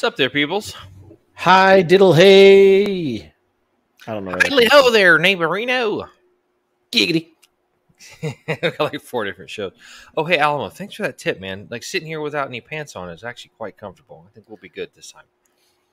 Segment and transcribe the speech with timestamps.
[0.00, 0.74] What's up there, peoples?
[1.34, 3.34] Hi, diddle hey.
[4.06, 4.38] I don't know.
[4.42, 6.08] Hello ho there, neighborino.
[6.90, 7.32] Giggity.
[8.48, 9.72] Got like four different shows.
[10.16, 11.68] Oh, hey, Alamo, thanks for that tip, man.
[11.70, 14.24] Like sitting here without any pants on is actually quite comfortable.
[14.26, 15.26] I think we'll be good this time.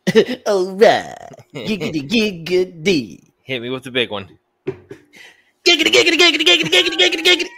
[0.47, 1.13] All right.
[1.53, 2.09] Giggity
[2.45, 3.31] giggity.
[3.43, 4.39] Hit me with the big one.
[4.65, 7.49] Giggity giggity giggity giggity giggity giggity giggity.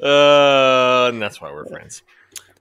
[0.00, 2.02] Uh, and that's why we're friends.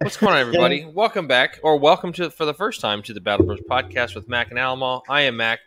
[0.02, 0.86] What's going on, everybody?
[0.86, 4.28] welcome back, or welcome to for the first time to the Battle Bros podcast with
[4.28, 5.04] Mac and Alamo.
[5.08, 5.60] I am Mac.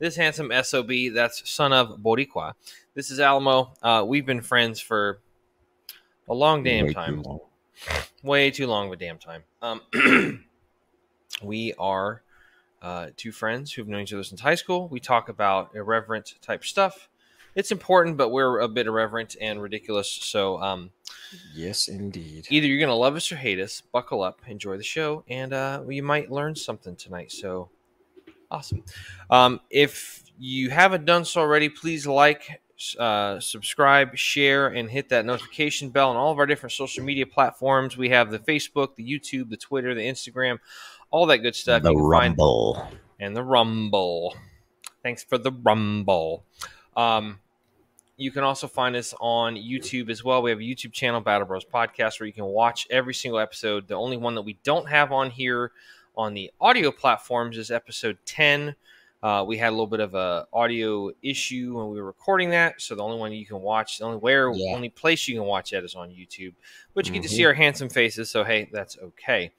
[0.00, 2.54] This handsome sob, that's son of Boricua.
[2.94, 3.74] This is Alamo.
[3.80, 5.20] Uh, we've been friends for
[6.28, 7.40] a long damn Way too time, long.
[8.24, 9.44] way too long of a damn time.
[9.62, 9.82] Um,
[11.44, 12.22] we are
[12.82, 14.88] uh, two friends who've known each other since high school.
[14.88, 17.08] We talk about irreverent type stuff.
[17.54, 20.10] It's important, but we're a bit irreverent and ridiculous.
[20.10, 20.90] So, um,
[21.54, 22.46] Yes, indeed.
[22.50, 23.80] either you're gonna love us or hate us.
[23.80, 27.32] Buckle up, enjoy the show, and uh, you might learn something tonight.
[27.32, 27.68] So
[28.50, 28.82] awesome!
[29.30, 32.60] Um, if you haven't done so already, please like,
[32.98, 37.26] uh, subscribe, share, and hit that notification bell on all of our different social media
[37.26, 37.96] platforms.
[37.96, 40.58] We have the Facebook, the YouTube, the Twitter, the Instagram,
[41.10, 41.82] all that good stuff.
[41.82, 42.88] the you can find rumble.
[43.20, 44.36] and the Rumble.
[45.02, 46.44] Thanks for the Rumble.
[46.96, 47.38] Um,
[48.16, 50.42] you can also find us on YouTube as well.
[50.42, 53.88] We have a YouTube channel, Battle Bros Podcast, where you can watch every single episode.
[53.88, 55.72] The only one that we don't have on here
[56.16, 58.76] on the audio platforms is episode 10.
[59.22, 62.80] Uh, we had a little bit of a audio issue when we were recording that,
[62.80, 64.74] so the only one you can watch, the only where, Yeah.
[64.76, 66.52] only place you can watch that is on YouTube.
[66.92, 69.50] But you get to see our handsome faces, so hey, that's okay.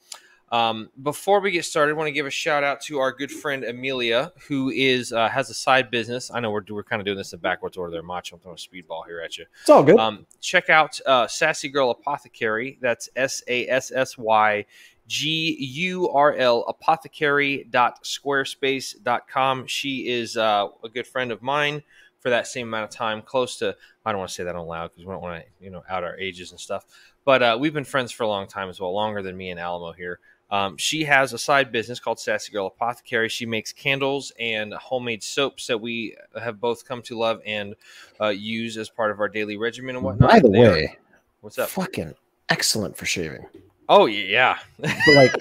[0.51, 3.31] Um, before we get started, I want to give a shout out to our good
[3.31, 6.29] friend Amelia, who is uh, has a side business.
[6.31, 8.35] I know we're, we're kind of doing this in backwards order there, Macho.
[8.35, 9.45] I'm throwing a speedball here at you.
[9.61, 9.97] It's all good.
[9.97, 12.77] Um, check out uh, Sassy Girl Apothecary.
[12.79, 14.65] That's S A S S Y
[15.07, 19.67] G U R L apothecary.squarespace.com.
[19.67, 21.81] She is uh, a good friend of mine
[22.25, 24.67] for that same amount of time, close to, I don't want to say that out
[24.67, 26.83] loud because we don't want to, you know, out our ages and stuff.
[27.23, 29.59] But uh, we've been friends for a long time as well, longer than me and
[29.59, 30.19] Alamo here.
[30.51, 33.29] Um, she has a side business called Sassy Girl Apothecary.
[33.29, 37.75] She makes candles and homemade soaps that we have both come to love and
[38.21, 40.29] uh, use as part of our daily regimen and whatnot.
[40.29, 40.97] By the They are- way,
[41.41, 41.69] what's up?
[41.69, 42.13] fucking
[42.49, 43.45] excellent for shaving.
[43.89, 45.31] Oh yeah, like,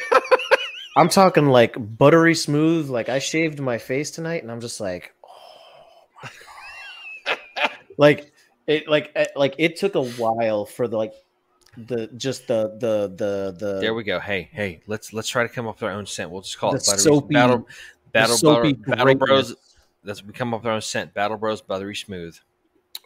[0.96, 2.88] I'm talking like buttery smooth.
[2.90, 5.28] Like I shaved my face tonight, and I'm just like, oh
[6.22, 6.30] my
[7.26, 7.70] god.
[7.98, 8.32] like
[8.66, 11.12] it, like eh, like it took a while for the like
[11.76, 14.18] the just the the the the there we go.
[14.20, 16.30] Hey, hey, let's let's try to come up with our own scent.
[16.30, 17.68] We'll just call The it buttery soapy- battle
[18.12, 19.56] battle soapy battle, battle bros.
[20.04, 21.14] That's we come up with our own scent.
[21.14, 22.36] Battle Bros Buttery Smooth.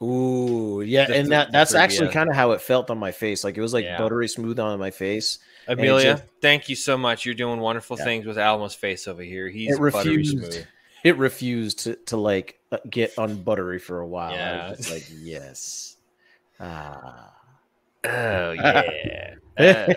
[0.02, 2.12] Ooh, yeah, The- and that that's actually yeah.
[2.12, 3.42] kind of how it felt on my face.
[3.44, 3.98] Like it was like Yeah.
[3.98, 5.38] buttery smooth on my face.
[5.66, 7.24] Amelia, just- thank you so much.
[7.26, 8.04] You're doing wonderful Yeah.
[8.04, 9.48] things with Almo's face over here.
[9.48, 10.38] He's It buttery refused.
[10.52, 10.66] smooth.
[11.04, 14.32] It refused to, to like uh, get unbuttery for a while.
[14.32, 14.74] Yeah.
[14.90, 15.96] like, yes.
[16.60, 17.34] Ah.
[18.04, 19.34] Oh yeah.
[19.58, 19.92] Uh,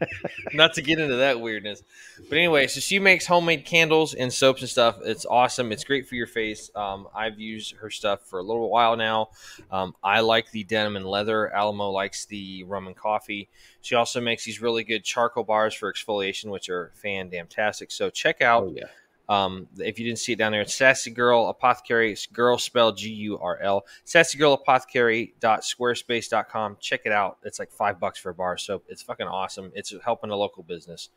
[0.54, 1.82] not to get into that weirdness,
[2.30, 4.96] but anyway, so she makes homemade candles and soaps and stuff.
[5.04, 5.70] It's awesome.
[5.70, 6.70] It's great for your face.
[6.74, 9.28] Um, I've used her stuff for a little while now.
[9.70, 11.54] Um, I like the denim and leather.
[11.54, 13.50] Alamo likes the rum and coffee.
[13.82, 17.90] She also makes these really good charcoal bars for exfoliation, which are fan damn tastic.
[17.90, 18.84] So check out Oh yeah.
[19.28, 22.12] Um, if you didn't see it down there, it's Sassy Girl Apothecary.
[22.12, 23.84] It's girl spelled G U R L.
[24.04, 26.76] Sassy Girl Apothecary.squarespace.com.
[26.80, 27.38] Check it out.
[27.42, 28.84] It's like five bucks for a bar soap.
[28.88, 29.72] It's fucking awesome.
[29.74, 31.08] It's helping a local business.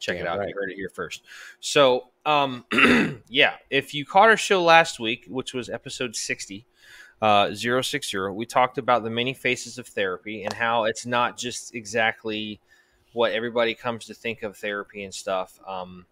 [0.00, 0.40] Check it out.
[0.40, 0.48] right.
[0.48, 1.22] You heard it here first.
[1.60, 2.64] So, um,
[3.28, 6.66] yeah, if you caught our show last week, which was episode 60,
[7.20, 11.76] uh, 060, we talked about the many faces of therapy and how it's not just
[11.76, 12.60] exactly
[13.12, 15.60] what everybody comes to think of therapy and stuff.
[15.68, 16.06] Um,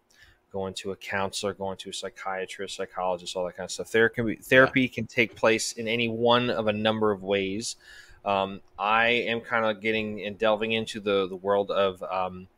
[0.53, 3.91] going to a counselor, going to a psychiatrist, psychologist, all that kind of stuff.
[3.91, 7.77] There can be therapy can take place in any one of a number of ways.
[8.25, 12.49] Um, I am kind of getting and delving into the the world of um,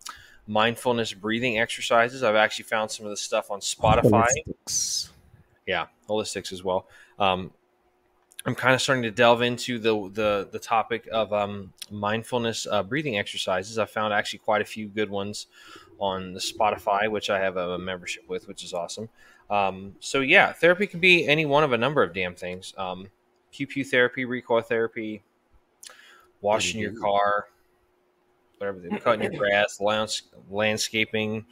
[0.47, 2.23] mindfulness breathing exercises.
[2.23, 5.11] I've actually found some of the stuff on Spotify Holistics.
[5.67, 6.87] yeah, holistics as well.
[7.19, 7.53] Um,
[8.45, 12.83] I'm kind of starting to delve into the the, the topic of um, mindfulness uh,
[12.83, 13.79] breathing exercises.
[13.79, 15.47] I found actually quite a few good ones
[16.03, 19.09] on the Spotify, which I have a, membership with, which is awesome.
[19.49, 22.75] Um, so yeah, therapy can be any one of a number of damn things.
[22.77, 23.07] Um,
[23.53, 25.23] pew pew therapy, recoil therapy,
[26.41, 27.47] washing your car,
[28.59, 31.47] whatever, they're cutting your grass, lands, landscaping,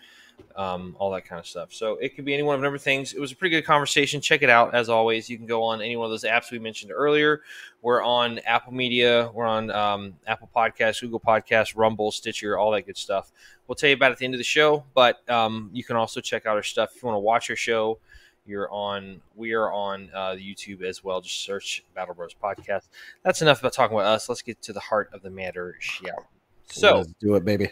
[0.56, 1.72] um, all that kind of stuff.
[1.72, 3.12] So it could be any one of a number of things.
[3.12, 4.20] It was a pretty good conversation.
[4.20, 4.75] Check it out.
[4.75, 7.42] As always, you can go on any one of those apps we mentioned earlier.
[7.82, 12.82] We're on Apple Media, we're on um, Apple Podcasts, Google Podcasts, Rumble, Stitcher, all that
[12.82, 13.32] good stuff.
[13.66, 15.96] We'll tell you about it at the end of the show, but um, you can
[15.96, 17.98] also check out our stuff if you want to watch our show.
[18.46, 19.20] You're on.
[19.36, 21.20] We are on uh, YouTube as well.
[21.20, 22.88] Just search Battle Bros Podcast.
[23.22, 24.28] That's enough about talking about us.
[24.28, 26.26] Let's get to the heart of the matter, shall
[26.69, 27.70] So Let's do it, baby.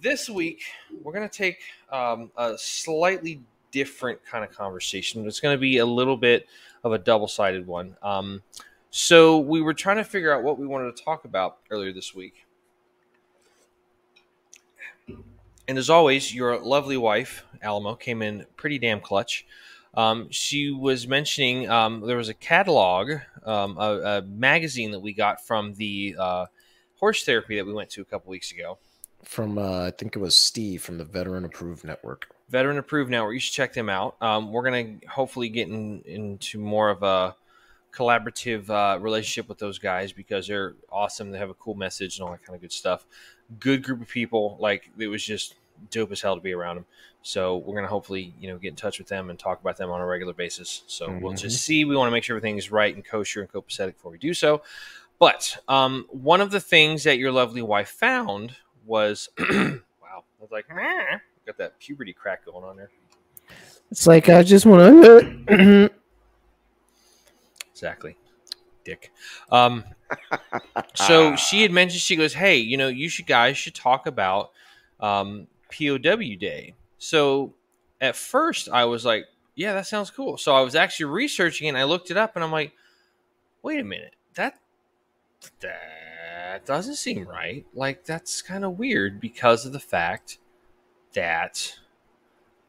[0.00, 0.62] This week
[1.02, 1.58] we're going to take
[1.90, 3.40] um, a slightly
[3.70, 5.26] different kind of conversation.
[5.26, 6.46] It's going to be a little bit
[6.84, 7.96] of a double-sided one.
[8.02, 8.42] Um,
[8.90, 12.14] so we were trying to figure out what we wanted to talk about earlier this
[12.14, 12.46] week.
[15.68, 19.44] And as always, your lovely wife, Alamo, came in pretty damn clutch.
[19.94, 23.12] Um, she was mentioning um, there was a catalog,
[23.44, 26.46] um, a, a magazine that we got from the uh,
[26.98, 28.78] horse therapy that we went to a couple weeks ago.
[29.26, 32.28] From uh, I think it was Steve from the Veteran Approved Network.
[32.48, 33.34] Veteran Approved Network.
[33.34, 34.14] You should check them out.
[34.20, 37.34] Um, we're gonna hopefully get in, into more of a
[37.92, 41.32] collaborative uh, relationship with those guys because they're awesome.
[41.32, 43.04] They have a cool message and all that kind of good stuff.
[43.58, 44.56] Good group of people.
[44.60, 45.56] Like it was just
[45.90, 46.86] dope as hell to be around them.
[47.22, 49.90] So we're gonna hopefully you know get in touch with them and talk about them
[49.90, 50.82] on a regular basis.
[50.86, 51.40] So we'll Mhm.
[51.40, 51.84] just see.
[51.84, 54.34] We want to make sure everything is right and kosher and copacetic before we do
[54.34, 54.62] so.
[55.18, 58.54] But um, one of the things that your lovely wife found
[58.86, 59.46] was wow.
[59.50, 62.90] I was like, "Meh." got that puberty crack going on there.
[63.90, 65.90] It's like I just want to.
[67.76, 68.16] Exactly.
[68.84, 69.12] Dick.
[69.52, 69.84] Um,
[70.94, 74.52] so she had mentioned, she goes, Hey, you know, you should guys should talk about
[74.98, 76.72] um, POW Day.
[76.96, 77.52] So
[78.00, 80.38] at first I was like, Yeah, that sounds cool.
[80.38, 82.72] So I was actually researching and I looked it up and I'm like,
[83.62, 84.14] Wait a minute.
[84.36, 84.58] That
[85.60, 85.78] that
[86.64, 87.66] doesn't seem right.
[87.74, 90.38] Like that's kind of weird because of the fact
[91.14, 91.74] that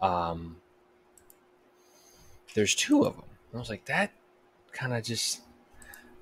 [0.01, 0.57] um
[2.53, 3.25] there's two of them.
[3.53, 4.11] I was like, that
[4.71, 5.41] kind of just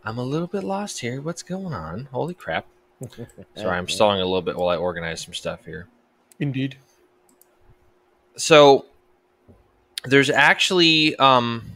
[0.04, 1.22] I'm a little bit lost here.
[1.22, 2.10] What's going on?
[2.12, 2.66] Holy crap.
[3.56, 5.88] Sorry, I'm stalling a little bit while I organize some stuff here.
[6.40, 6.78] Indeed.
[8.38, 8.86] So
[10.04, 11.72] there's actually um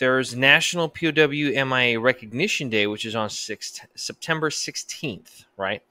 [0.00, 1.28] there's National POW
[1.66, 5.82] MIA Recognition Day, which is on 6th, September 16th, right?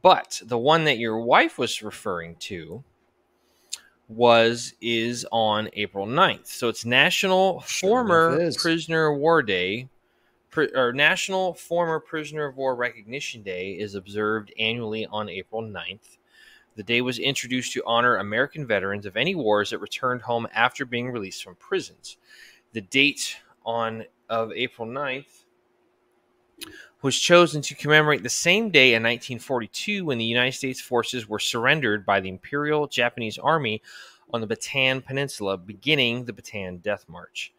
[0.00, 2.82] But the one that your wife was referring to
[4.08, 6.46] was is on April 9th.
[6.46, 8.50] So it's National Sure Former.
[8.56, 9.90] Prisoner of War Day.
[10.56, 16.16] Or National Former Prisoner of War Recognition Day is observed annually on April 9th.
[16.76, 20.86] The day was introduced to honor American veterans of any wars that returned home after
[20.86, 22.16] being released from prisons.
[22.74, 25.44] The date on of April 9th
[27.02, 31.38] was chosen to commemorate the same day in 1942 when the United States forces were
[31.38, 33.80] surrendered by the Imperial Japanese Army
[34.32, 37.52] on the Bataan Peninsula, beginning the Bataan Death March.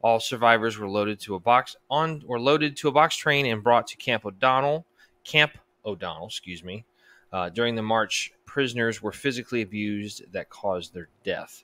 [0.00, 3.62] All survivors were loaded to a box on were loaded to a box train and
[3.62, 4.86] brought to Camp O'Donnell,
[5.22, 6.86] Camp O'Donnell, excuse me.
[7.30, 11.62] Uh, during the march, prisoners were physically abused that caused their death.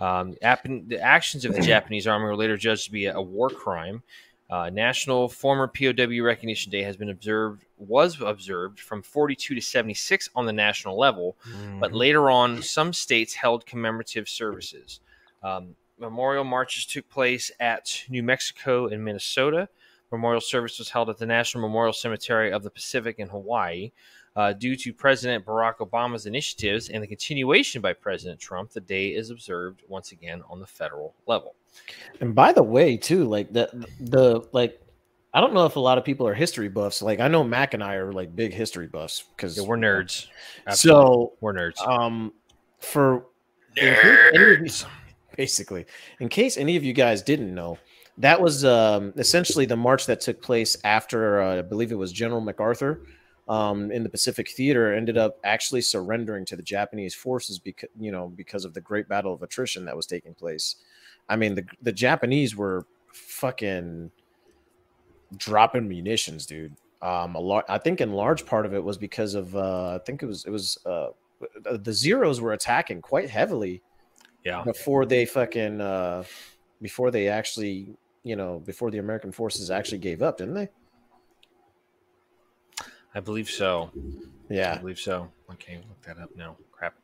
[0.00, 3.50] Um, the actions of the Japanese army were later judged to be a, a war
[3.50, 4.02] crime.
[4.50, 10.28] Uh, National Former POW Recognition Day has been observed was observed from 42 to 76
[10.36, 11.36] on the national level,
[11.80, 15.00] but later on, some states held commemorative services.
[15.42, 19.68] Um, memorial marches took place at New Mexico and Minnesota.
[20.12, 23.90] Memorial service was held at the National Memorial Cemetery of the Pacific in Hawaii.
[24.34, 29.08] Uh, due to President Barack Obama's initiatives and the continuation by President Trump, the day
[29.08, 31.54] is observed once again on the federal level.
[32.20, 33.68] And by the way, too, like the
[34.00, 34.80] the like,
[35.34, 37.02] I don't know if a lot of people are history buffs.
[37.02, 40.28] Like I know Mac and I are like big history buffs because Yeah, we're nerds.
[40.66, 41.02] Absolutely.
[41.02, 41.86] So we're nerds.
[41.86, 42.32] um,
[42.80, 43.26] for
[43.76, 44.86] in case any of you-
[45.36, 45.86] basically,
[46.20, 47.76] in case any of you guys didn't know,
[48.16, 52.12] that was um, essentially the march that took place after uh, I believe it was
[52.12, 53.00] General MacArthur
[53.48, 58.12] um, in the Pacific Theater ended up actually surrendering to the Japanese forces because you
[58.12, 60.76] know because of the Great Battle of Attrition that was taking place.
[61.28, 64.10] I mean the the Japanese were fucking
[65.36, 66.74] dropping munitions, dude.
[67.00, 67.64] Um, a lot.
[67.68, 70.44] I think in large part of it was because of uh, I think it was
[70.44, 71.08] it was uh,
[71.64, 73.82] the zeros were attacking quite heavily
[74.44, 74.62] yeah.
[74.62, 76.22] before they fucking uh,
[76.80, 77.88] before they actually
[78.22, 80.68] you know before the American forces actually gave up, didn't they?
[83.14, 83.90] I believe so.
[84.48, 85.30] Yeah, I believe so.
[85.50, 86.56] Okay, look that up now.
[86.70, 86.94] Crap.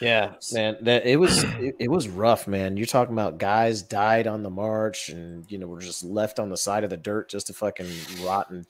[0.00, 0.76] yeah, man.
[0.80, 2.76] That it was it, it was rough, man.
[2.76, 6.48] You're talking about guys died on the march, and you know were just left on
[6.48, 7.88] the side of the dirt just to fucking
[8.22, 8.50] rot.
[8.50, 8.66] And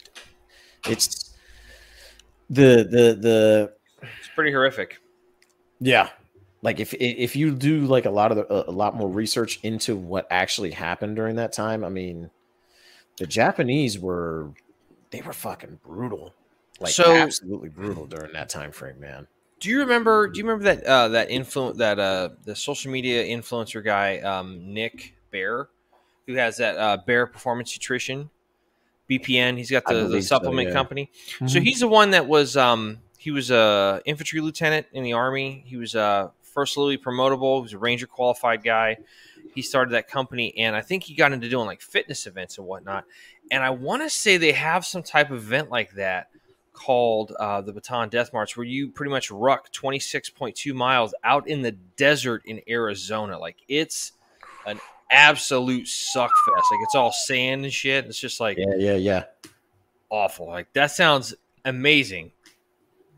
[0.88, 1.35] it's
[2.49, 3.73] the the the
[4.03, 5.00] It's pretty horrific.
[5.81, 6.11] yeah
[6.62, 9.95] like if if you do like a lot of the, a lot more research into
[9.95, 12.29] what actually happened during that time, I mean,
[13.19, 14.50] the Japanese were
[15.11, 16.35] they were fucking brutal,
[16.80, 19.26] like So- absolutely brutal during that time frame, man.
[19.59, 20.28] Do you remember?
[20.28, 24.75] Do you remember that uh, that influ- that uh, the social media influencer guy um,
[24.75, 25.68] Nick Bare,
[26.26, 28.28] who has that uh, Bare Performance Nutrition,
[29.09, 29.56] BPN.
[29.56, 30.75] He's got the, the believe so, supplement yeah.
[30.75, 31.11] company.
[31.47, 35.64] So he's the one that was um, he was a infantry lieutenant in the army.
[35.66, 37.59] He was uh, first Louis promotable.
[37.59, 38.99] He was a ranger qualified guy.
[39.54, 42.66] He started that company, and I think he got into doing like fitness events and
[42.66, 43.04] whatnot.
[43.50, 46.28] And I want to say they have some type of event like that
[46.76, 51.62] called uh, the Bataan Death March, where you pretty much ruck 26.2 miles out in
[51.62, 53.38] the desert in Arizona.
[53.38, 54.12] Like it's
[54.66, 54.78] an
[55.11, 56.66] absolute suck fest.
[56.71, 58.04] Like it's all sand and shit.
[58.04, 59.25] It's just like yeah, yeah, yeah.
[60.11, 60.47] awful.
[60.47, 62.33] Like that sounds amazing.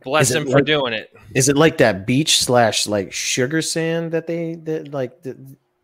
[0.05, 1.13] Bless him for like- doing it.
[1.35, 5.37] Is it like that beach slash like sugar sand that they that like that,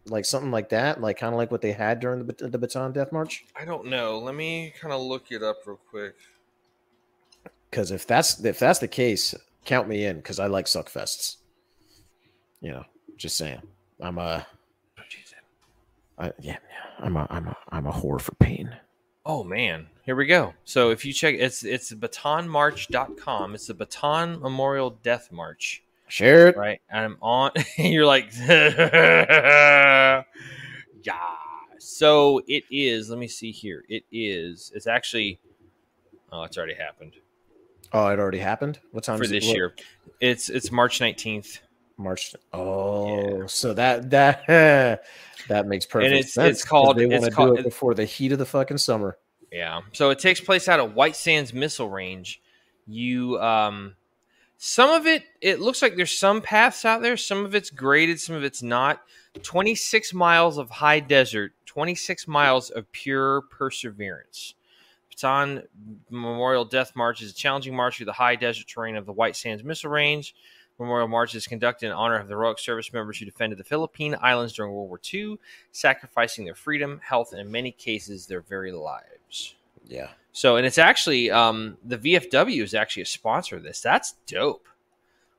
[0.07, 2.93] like something like that, like kind of like what they had during the the Bataan
[2.93, 3.45] Death March?
[3.59, 4.19] I don't know.
[4.19, 6.15] Let me kind of look it up real quick.
[7.75, 11.39] Because if that's if that's the case, count me in because I like suck fests.
[12.61, 12.85] You know,
[13.17, 13.63] just saying.
[14.01, 14.47] I'm a
[16.17, 16.59] I, yeah,
[17.01, 18.77] I'm a I'm a I'm a whore for pain.
[19.27, 20.55] Oh man, here we go.
[20.65, 23.57] So if you check, it's it's bataanmarch.com.
[23.57, 26.57] It's the Bataan Memorial Death March, Share it.
[26.57, 26.81] right?
[26.91, 27.51] And I'm on.
[27.77, 30.23] you're like, yeah.
[31.79, 33.11] So it is.
[33.11, 33.83] Let me see here.
[33.89, 34.71] It is.
[34.77, 35.41] It's actually.
[36.31, 37.15] Oh, it's already happened
[37.93, 38.81] Oh, it already happened.
[38.93, 39.35] What time for is it?
[39.41, 39.75] this What- year.
[40.21, 41.59] It's it's March 19th.
[41.97, 42.35] March.
[42.53, 44.47] Oh, so that that
[45.49, 46.59] that makes perfect and it's- sense.
[46.61, 49.19] it's called- They want to do it before the heat of the fucking summer.
[49.53, 49.83] Yeah.
[49.93, 52.41] So it takes place out of White Sands Missile Range.
[52.87, 53.95] You um
[54.57, 58.19] some of it it looks like there's some paths out there, some of it's graded,
[58.21, 59.03] some of it's not.
[59.43, 64.55] 26 miles of high desert, 26 miles of pure perseverance.
[65.17, 65.67] Bataan
[66.11, 69.37] Memorial Death March is a challenging march through the high desert terrain of the White
[69.37, 70.35] Sands Missile Range.
[70.79, 74.17] Memorial March is conducted in honor of the heroic service members who defended the Philippine
[74.21, 75.39] Islands during World War II,
[75.71, 79.55] sacrificing their freedom, health, and in many cases their very lives.
[79.87, 80.09] Yeah.
[80.33, 83.81] So, and it's actually um, the VFW is actually a sponsor of this.
[83.81, 84.67] That's dope.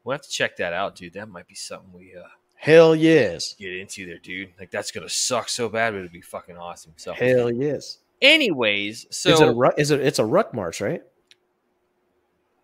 [0.03, 1.13] We'll have to check that out, dude.
[1.13, 3.53] That might be something we uh, Hell yes.
[3.53, 4.51] get into there, dude.
[4.59, 6.93] Like that's gonna suck so bad, but it'd be fucking awesome.
[6.95, 7.99] So, Hell yes.
[8.21, 9.73] Anyways, so is it a ruck?
[9.77, 10.01] Is it?
[10.01, 11.01] It's a ruck march, right?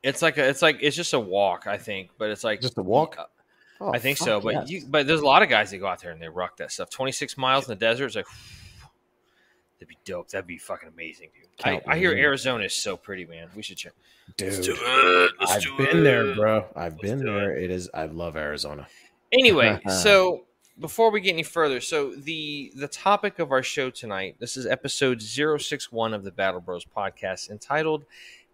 [0.04, 2.78] it's like a, it's like it's just a walk, I think, but it's like Just
[2.78, 3.16] a walk?
[3.18, 3.26] Uh,
[3.84, 4.70] Oh, I think so, but yes.
[4.70, 6.72] you but there's a lot of guys that go out there and they rock that
[6.72, 6.92] stuff.
[6.92, 8.28] Twenty six miles in the desert, it's like
[9.80, 10.30] that'd be dope.
[10.30, 11.48] That'd be fucking amazing, dude.
[11.66, 12.12] I, I hear.
[12.12, 13.50] Arizona is so pretty, man.
[13.56, 13.94] We should check.
[14.40, 14.78] Let's do dude.
[14.80, 15.32] it.
[15.40, 16.68] Let's I've do been there, bro.
[16.76, 17.58] I've Let's been there.
[17.58, 17.90] It is.
[17.92, 18.88] I love Arizona.
[19.32, 20.46] Anyway, so
[20.80, 24.66] before we get any further, so the the topic of our show tonight, this is
[24.66, 28.06] episode 061 of the Battle Bros podcast entitled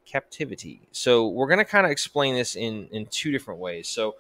[0.06, 0.82] Captivity.
[0.92, 3.88] So we're going to kind of explain this in in two different ways.
[3.88, 4.16] So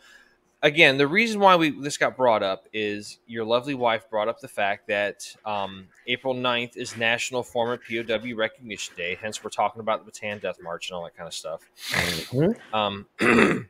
[0.61, 4.39] again, the reason why we this got brought up is your lovely wife brought up
[4.39, 9.17] the fact that um, April 9th is National Former POW Recognition Day.
[9.21, 11.61] Hence, we're talking about the Bataan Death March and all that kind of stuff.
[11.91, 12.57] Mhm.
[12.73, 13.69] Um,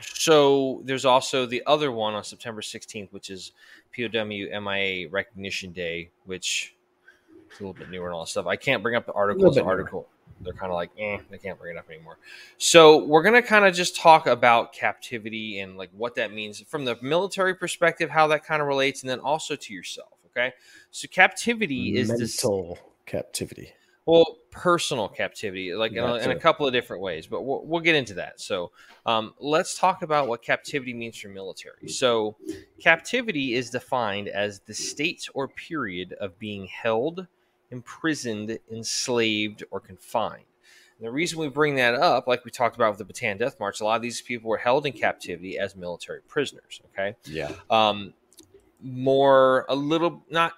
[0.00, 3.52] so there's also the other one on September 16th, which is
[3.96, 4.24] POW
[4.60, 6.74] MIA Recognition Day, which
[7.52, 8.46] is a little bit newer and all that stuff.
[8.46, 9.40] I can't bring up the article.
[9.42, 9.72] little as an newer.
[9.72, 10.08] article.
[10.42, 12.18] They're kind of like, eh, they can't bring it up anymore.
[12.58, 16.84] So we're gonna kind of just talk about captivity and like what that means from
[16.84, 20.08] the military perspective, how that kind of relates, and then also to yourself.
[20.26, 20.52] Okay,
[20.90, 23.72] so captivity is this mental captivity.
[24.04, 27.80] well, personal captivity, like in a, in a couple of different ways, but we'll, we'll
[27.80, 28.40] get into that.
[28.40, 28.72] So,
[29.04, 31.88] um, let's talk about what captivity means for military.
[31.88, 32.36] So,
[32.80, 37.26] captivity is defined as the state or period of being held,
[37.70, 40.44] imprisoned, enslaved, or confined.
[40.98, 43.60] And the reason we bring that up, like we talked about with the Bataan Death
[43.60, 46.80] March, a lot of these people were held in captivity as military prisoners.
[46.92, 47.52] Okay Yeah.
[47.68, 48.14] um
[48.80, 50.52] more a little not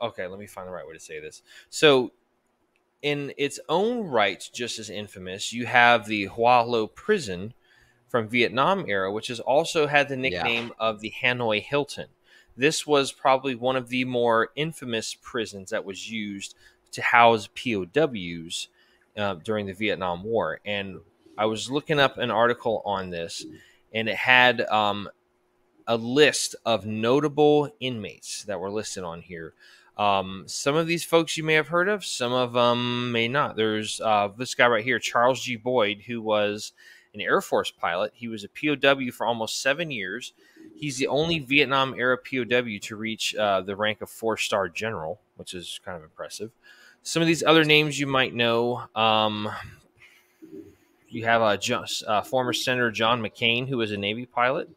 [0.00, 1.42] okay let me find the right way to say this.
[1.70, 2.12] So
[3.02, 7.54] in its own right just as infamous you have the Hoa Lo prison
[8.08, 12.08] from Vietnam era which has also had the nickname of the Hanoi Hilton.
[12.56, 16.56] This was probably one of the more infamous prisons that was used
[16.92, 18.68] to house POWs
[19.16, 20.60] uh, during the Vietnam War.
[20.64, 20.98] And
[21.36, 23.46] I was looking up an article on this
[23.92, 25.08] and it had um,
[25.86, 29.54] a list of notable inmates that were listed on here.
[29.98, 33.56] Um, some of these folks you may have heard of, some of them may not.
[33.56, 35.56] There's uh, this guy right here, Charles G.
[35.56, 36.72] Boyd, who was
[37.14, 38.12] an Air Force pilot.
[38.14, 40.32] He was a POW for almost seven years.
[40.76, 45.20] He's the only Vietnam era POW to reach uh, the rank of four star general,
[45.36, 46.52] which is kind of impressive.
[47.02, 48.82] Some of these other names you might know.
[48.94, 49.48] Um,
[51.08, 51.58] you have a
[52.06, 54.68] uh, former Senator John McCain, who was a Navy pilot.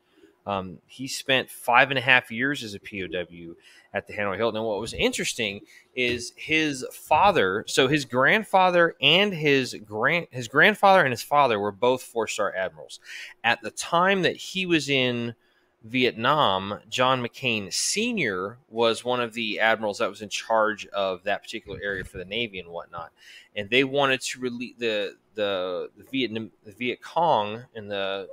[0.46, 3.56] Um, he spent five and a half years as a POW
[3.94, 4.58] at the Hanoi Hilton.
[4.58, 5.62] And what was interesting
[5.96, 7.64] is his father.
[7.68, 12.54] So his grandfather and his grand his grandfather and his father were both four star
[12.56, 13.00] admirals.
[13.44, 15.36] At the time that he was in
[15.84, 18.60] Vietnam, John McCain Sr.
[18.70, 22.26] was one of the admirals that was in charge of that particular area for the
[22.26, 23.12] Navy and whatnot.
[23.56, 28.28] And they wanted to release the the, the Vietnam the Viet Cong and the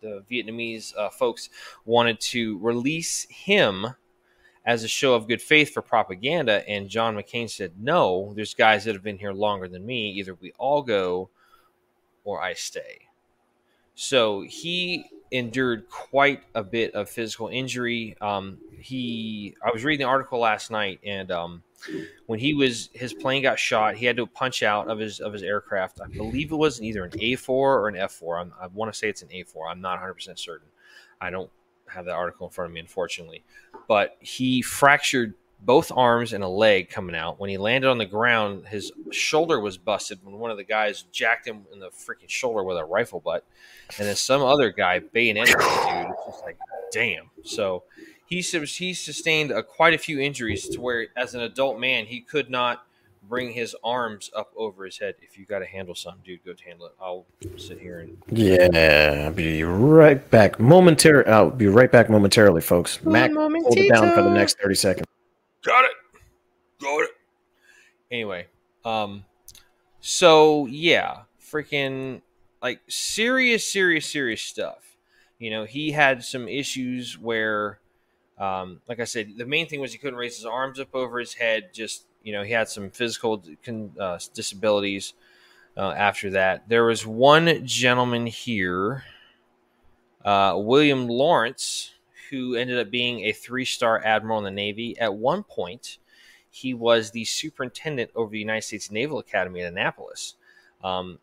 [0.00, 1.50] the Vietnamese uh, folks
[1.84, 3.86] wanted to release him
[4.64, 6.68] as a show of good faith for propaganda.
[6.68, 10.10] And John McCain said, No, there's guys that have been here longer than me.
[10.12, 11.30] Either we all go
[12.24, 13.08] or I stay.
[13.94, 18.16] So he endured quite a bit of physical injury.
[18.20, 21.62] Um, he, I was reading the article last night, and um,
[22.26, 25.32] when he was his plane got shot, he had to punch out of his of
[25.32, 26.00] his aircraft.
[26.02, 28.38] I believe it was either an A four or an F four.
[28.38, 29.68] I want to say it's an A four.
[29.68, 30.68] I'm not 100 percent certain.
[31.20, 31.50] I don't
[31.88, 33.44] have that article in front of me, unfortunately.
[33.86, 37.40] But he fractured both arms and a leg coming out.
[37.40, 41.04] When he landed on the ground, his shoulder was busted when one of the guys
[41.10, 43.44] jacked him in the freaking shoulder with a rifle butt.
[43.98, 46.12] And then some other guy bayoneted the dude.
[46.12, 46.58] It's just like,
[46.92, 47.30] damn.
[47.42, 47.84] So
[48.28, 52.20] he, he sustained a, quite a few injuries to where, as an adult man, he
[52.20, 52.84] could not
[53.26, 55.14] bring his arms up over his head.
[55.22, 56.92] If you got to handle something, dude, go to handle it.
[57.00, 57.24] I'll
[57.56, 60.60] sit here and yeah, I'll be right back.
[60.60, 63.02] Momentarily, I'll be right back momentarily, folks.
[63.02, 63.64] One Mac, momentito.
[63.64, 65.06] hold it down for the next thirty seconds.
[65.64, 65.90] Got it.
[66.82, 67.10] Got it.
[68.10, 68.46] Anyway,
[68.84, 69.24] um,
[70.00, 72.20] so yeah, freaking
[72.60, 74.96] like serious, serious, serious stuff.
[75.38, 77.78] You know, he had some issues where.
[78.38, 81.18] Um, like I said, the main thing was he couldn't raise his arms up over
[81.18, 83.42] his head, just you know, he had some physical
[83.98, 85.14] uh, disabilities
[85.76, 86.68] uh, after that.
[86.68, 89.04] There was one gentleman here,
[90.24, 91.92] uh, William Lawrence,
[92.30, 94.98] who ended up being a three star admiral in the Navy.
[94.98, 95.98] At one point,
[96.50, 100.34] he was the superintendent over the United States Naval Academy at Annapolis.
[100.82, 101.18] Um,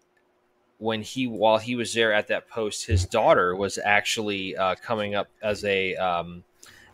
[0.77, 5.15] when he, while he was there at that post, his daughter was actually uh, coming
[5.15, 6.43] up as a um,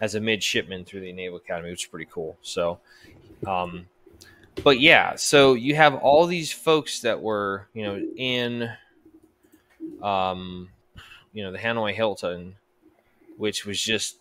[0.01, 2.35] as a midshipman through the Naval Academy, which is pretty cool.
[2.41, 2.79] So,
[3.47, 3.87] um,
[4.63, 8.69] but yeah, so you have all these folks that were, you know, in,
[10.01, 10.69] um,
[11.31, 12.55] you know, the Hanoi Hilton,
[13.37, 14.17] which was just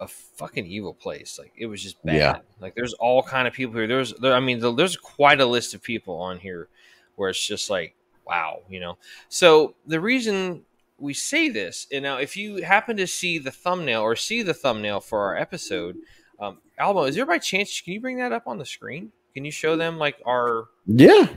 [0.00, 1.38] a fucking evil place.
[1.38, 2.16] Like it was just bad.
[2.16, 2.38] Yeah.
[2.60, 3.86] Like there's all kind of people here.
[3.86, 6.68] There's, there, I mean, there's quite a list of people on here
[7.14, 7.94] where it's just like,
[8.26, 8.98] wow, you know.
[9.28, 10.65] So the reason
[10.98, 14.54] we say this, and now if you happen to see the thumbnail or see the
[14.54, 15.96] thumbnail for our episode,
[16.40, 17.80] um, Almo, is there by chance?
[17.80, 19.12] Can you bring that up on the screen?
[19.34, 21.28] Can you show them like our yeah?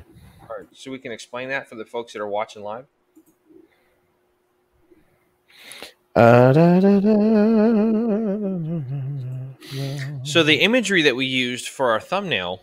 [0.49, 2.85] Our, so we can explain that for the folks that are watching live.
[6.15, 7.09] Uh, da, da, da,
[10.23, 12.61] so the imagery that we used for our thumbnail,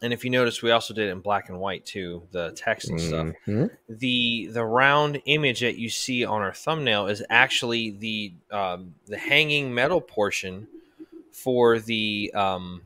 [0.00, 2.88] and if you notice, we also did it in black and white too, the text
[2.88, 3.26] and stuff.
[3.46, 3.66] Mm-hmm.
[3.88, 9.18] The the round image that you see on our thumbnail is actually the um, the
[9.18, 10.68] hanging metal portion
[11.32, 12.82] for the um,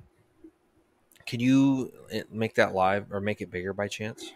[1.27, 4.33] can you eh, make that live or make it bigger by chance?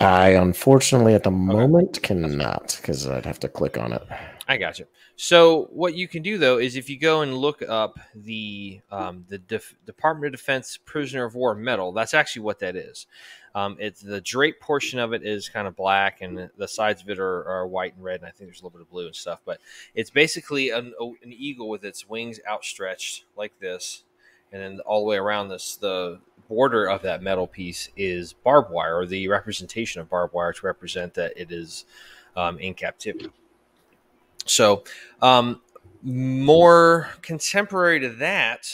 [0.00, 1.36] I unfortunately at the okay.
[1.36, 4.02] moment cannot because I'd have to click on it.
[4.48, 4.86] I got you.
[5.16, 9.24] So what you can do though is if you go and look up the um,
[9.28, 13.06] the Def- Department of Defense Prisoner of War medal, that's actually what that is.
[13.54, 17.10] Um, it's the drape portion of it is kind of black, and the sides of
[17.10, 19.06] it are, are, white and red, and I think there's a little bit of blue
[19.06, 19.40] and stuff.
[19.44, 19.60] But
[19.94, 24.04] it's basically an, an eagle with its wings outstretched like this,
[24.52, 28.70] and then all the way around this the border of that metal piece is barbed
[28.70, 31.84] wire or the representation of barbed wire to represent that it is
[32.36, 33.30] um, in captivity.
[34.44, 34.84] So
[35.20, 35.60] um,
[36.02, 38.66] more contemporary to that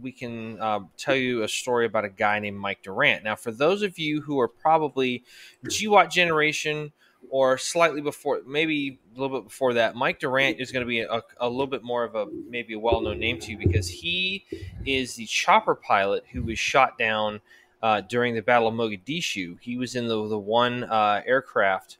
[0.00, 3.24] we can uh, tell you a story about a guy named mike durant.
[3.24, 5.24] Now for those of you who are probably
[5.64, 6.92] GWOT generation
[7.30, 11.00] or slightly before, maybe a little bit before that, Mike Durant is going to be
[11.00, 13.88] a, a little bit more of a maybe a well known name to you because
[13.88, 14.44] he
[14.86, 17.40] is the chopper pilot who was shot down
[17.82, 19.58] uh, during the Battle of Mogadishu.
[19.60, 21.98] He was in the, the one uh, aircraft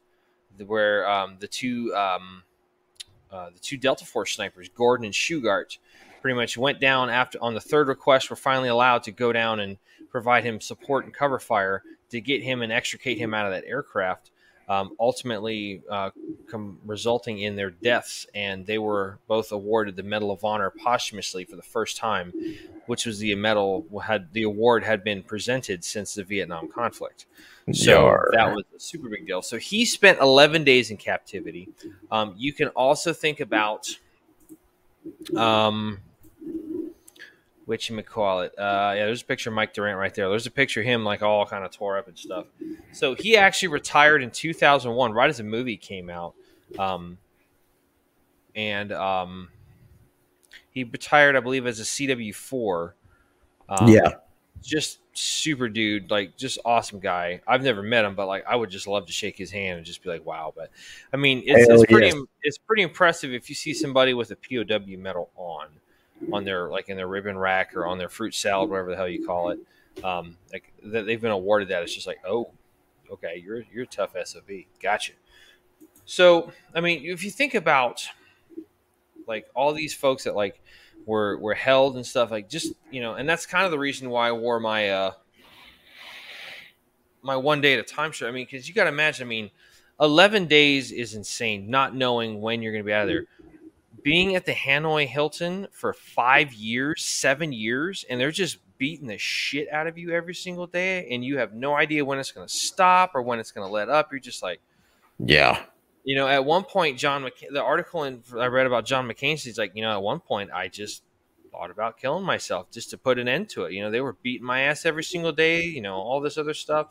[0.65, 2.43] where um, the two um,
[3.31, 5.77] uh, the two Delta Force snipers, Gordon and Shugart,
[6.21, 8.29] pretty much went down after on the third request.
[8.29, 9.77] Were finally allowed to go down and
[10.09, 13.65] provide him support and cover fire to get him and extricate him out of that
[13.65, 14.31] aircraft
[14.67, 16.09] um, ultimately uh,
[16.49, 18.25] com- resulting in their deaths.
[18.33, 22.33] And they were both awarded the Medal of Honor posthumously for the first time,
[22.87, 27.25] which was the medal had the award had been presented since the Vietnam conflict.
[27.73, 28.29] So Yar.
[28.33, 29.41] that was a super big deal.
[29.41, 31.69] So he spent 11 days in captivity.
[32.11, 33.87] Um, you can also think about,
[35.35, 35.99] um,
[37.65, 38.57] which you call it.
[38.57, 40.29] Uh, yeah, there's a picture of Mike Durant right there.
[40.29, 42.45] There's a picture of him like all kind of tore up and stuff.
[42.91, 46.35] So he actually retired in 2001, right as the movie came out.
[46.77, 47.17] Um,
[48.55, 49.49] and um,
[50.71, 52.93] he retired, I believe, as a CW4.
[53.67, 54.13] Um, yeah.
[54.61, 57.41] just super dude, like just awesome guy.
[57.47, 59.85] I've never met him, but like I would just love to shake his hand and
[59.85, 60.53] just be like, wow.
[60.55, 60.69] But
[61.11, 62.25] I mean, it's, it's pretty yes.
[62.43, 65.67] it's pretty impressive if you see somebody with a POW medal on
[66.31, 69.09] on their like in their ribbon rack or on their fruit salad, whatever the hell
[69.09, 69.59] you call it.
[70.03, 71.83] Um, like that they've been awarded that.
[71.83, 72.51] It's just like, oh,
[73.11, 74.43] okay, you're you're a tough sob.
[74.81, 75.13] Gotcha.
[76.05, 78.07] So I mean, if you think about
[79.27, 80.61] like all these folks that like
[81.05, 84.09] were were held and stuff like just you know and that's kind of the reason
[84.09, 85.11] why i wore my uh
[87.21, 89.29] my one day at a time shirt i mean because you got to imagine i
[89.29, 89.49] mean
[89.99, 93.25] 11 days is insane not knowing when you're going to be out of there
[94.05, 99.17] being at the hanoi hilton for five years seven years and they're just beating the
[99.17, 102.47] shit out of you every single day and you have no idea when it's going
[102.47, 104.61] to stop or when it's going to let up you're just like
[105.17, 105.59] Yeah.
[106.03, 109.41] you know, at one point, John McCain, the article in, I read about John McCain,
[109.41, 111.01] he's like, you know, at one point, I just
[111.51, 113.71] thought about killing myself just to put an end to it.
[113.73, 116.53] You know, they were beating my ass every single day, you know, all this other
[116.53, 116.89] stuff.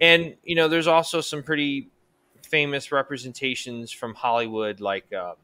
[0.00, 1.88] And, you know, there's also some pretty
[2.42, 5.34] famous representations from Hollywood, like, um,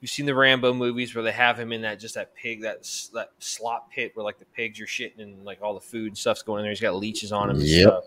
[0.00, 2.88] You've seen the Rambo movies where they have him in that just that pig that
[3.14, 6.18] that slop pit where like the pigs are shitting and like all the food and
[6.18, 6.70] stuff's going in there.
[6.70, 7.56] He's got leeches on him.
[7.56, 8.04] And Yep.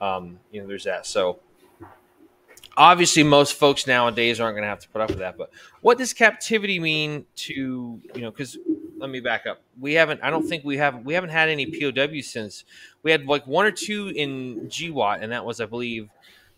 [0.00, 1.06] Um, you know, there's that.
[1.06, 1.40] So
[2.78, 5.36] obviously, most folks nowadays aren't going to have to put up with that.
[5.36, 5.50] But
[5.82, 8.30] what does captivity mean to you know?
[8.30, 8.56] Because
[8.96, 9.60] let me back up.
[9.78, 10.20] We haven't.
[10.22, 11.04] I don't think we have.
[11.04, 12.64] We haven't had any POW since
[13.02, 16.08] we had like one or two in GWOT, and that was, I believe.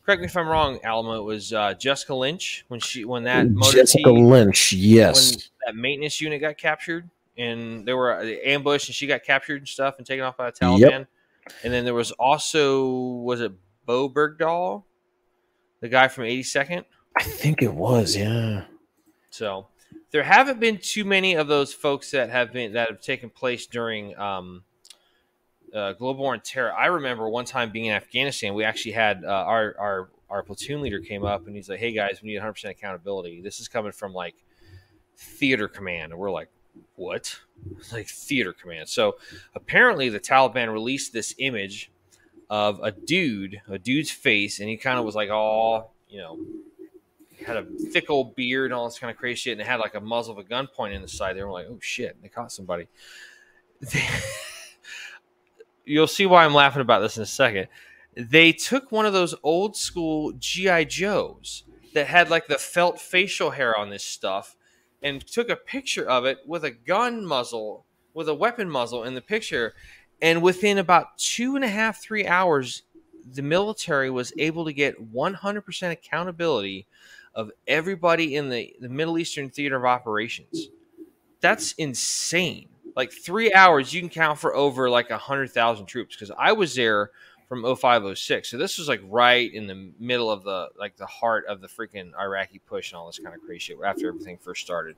[0.04, 1.20] Correct me if I'm wrong, Alamo.
[1.20, 4.72] It was uh, Jessica Lynch when she when that motor Jessica Lynch.
[4.72, 5.50] when Yes.
[5.66, 9.68] that maintenance unit got captured and there were uh, ambush and she got captured and
[9.68, 11.06] stuff and taken off by the Taliban.
[11.64, 13.52] And then there was also was it
[13.86, 14.84] Bowe Bergdahl,
[15.80, 16.84] the guy from 82nd.
[17.16, 18.16] I think it was.
[18.16, 18.64] Yeah.
[19.30, 19.66] So
[20.10, 23.66] there haven't been too many of those folks that have been that have taken place
[23.66, 24.64] during um,
[25.74, 26.72] uh, global war on terror.
[26.72, 30.80] I remember one time being in Afghanistan, we actually had uh, our our our platoon
[30.80, 33.40] leader came up and he's like, "Hey guys, we need 100 percent accountability.
[33.40, 34.36] This is coming from like
[35.16, 36.48] theater command," and we're like,
[36.96, 37.40] "What?"
[37.92, 38.88] Like theater command.
[38.88, 39.16] So
[39.54, 41.90] apparently, the Taliban released this image
[42.48, 46.38] of a dude, a dude's face, and he kind of was like, "Oh, you know."
[47.46, 49.80] Had a thick old beard and all this kind of crazy shit, and it had
[49.80, 51.38] like a muzzle of a gun pointing in the side.
[51.38, 52.86] They were like, "Oh shit, they caught somebody."
[55.90, 57.66] You'll see why I'm laughing about this in a second.
[58.16, 63.50] They took one of those old school GI Joes that had like the felt facial
[63.50, 64.54] hair on this stuff,
[65.02, 69.16] and took a picture of it with a gun muzzle, with a weapon muzzle in
[69.16, 69.74] the picture,
[70.22, 72.82] and within about two and a half, three hours,
[73.28, 76.86] the military was able to get 100% accountability
[77.34, 80.68] of everybody in the, the Middle Eastern theater of operations.
[81.40, 82.68] That's insane.
[82.96, 86.14] Like three hours, you can count for over like a hundred thousand troops.
[86.14, 87.10] Because I was there
[87.48, 91.46] from 0506, so this was like right in the middle of the like the heart
[91.46, 94.62] of the freaking Iraqi push and all this kind of crazy shit after everything first
[94.62, 94.96] started.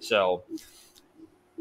[0.00, 0.42] So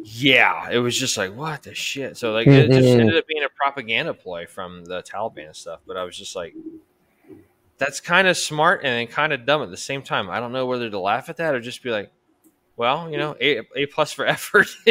[0.03, 2.17] yeah, it was just like what the shit.
[2.17, 5.81] So like it just ended up being a propaganda ploy from the Taliban and stuff.
[5.85, 6.55] But I was just like,
[7.77, 10.29] that's kind of smart and kind of dumb at the same time.
[10.29, 12.11] I don't know whether to laugh at that or just be like,
[12.77, 14.67] well, you know, a, a plus for effort.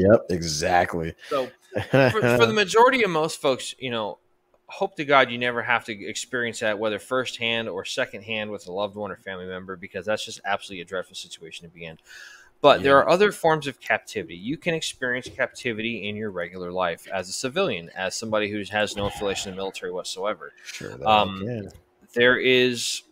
[0.00, 0.20] yep.
[0.30, 1.14] Exactly.
[1.28, 1.50] so
[1.90, 4.18] for, for the majority of most folks, you know,
[4.66, 8.72] hope to God you never have to experience that, whether firsthand or secondhand with a
[8.72, 11.98] loved one or family member, because that's just absolutely a dreadful situation to be in.
[12.62, 14.36] But there are other forms of captivity.
[14.36, 18.96] You can experience captivity in your regular life as a civilian, as somebody who has
[18.96, 20.52] no affiliation in the military whatsoever.
[20.64, 20.90] sure.
[20.90, 21.68] That Um,
[22.12, 23.02] There is,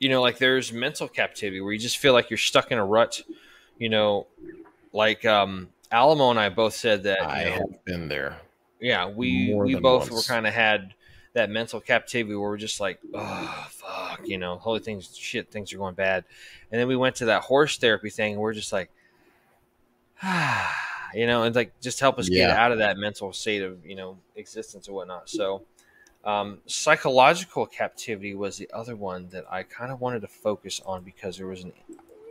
[0.00, 2.84] you know, like there's mental captivity where you just feel like you're stuck in a
[2.84, 3.22] rut.
[3.78, 4.26] You know,
[4.92, 7.22] like um, Alamo and I both said that.
[7.22, 8.40] I you know, have been there.
[8.80, 10.28] yeah we More we both once.
[10.28, 10.94] were kind of had
[11.34, 15.72] that mental captivity where we're just like oh fuck you know holy things shit things
[15.72, 16.24] are going bad
[16.72, 18.90] and then we went to that horse therapy thing and we're just like
[20.22, 20.76] ah
[21.14, 23.94] you know and like just help us get out of that mental state of you
[23.94, 25.62] know existence or whatnot so
[26.24, 31.02] Um, psychological captivity was the other one that I kind of wanted to focus on
[31.02, 31.72] because there was an.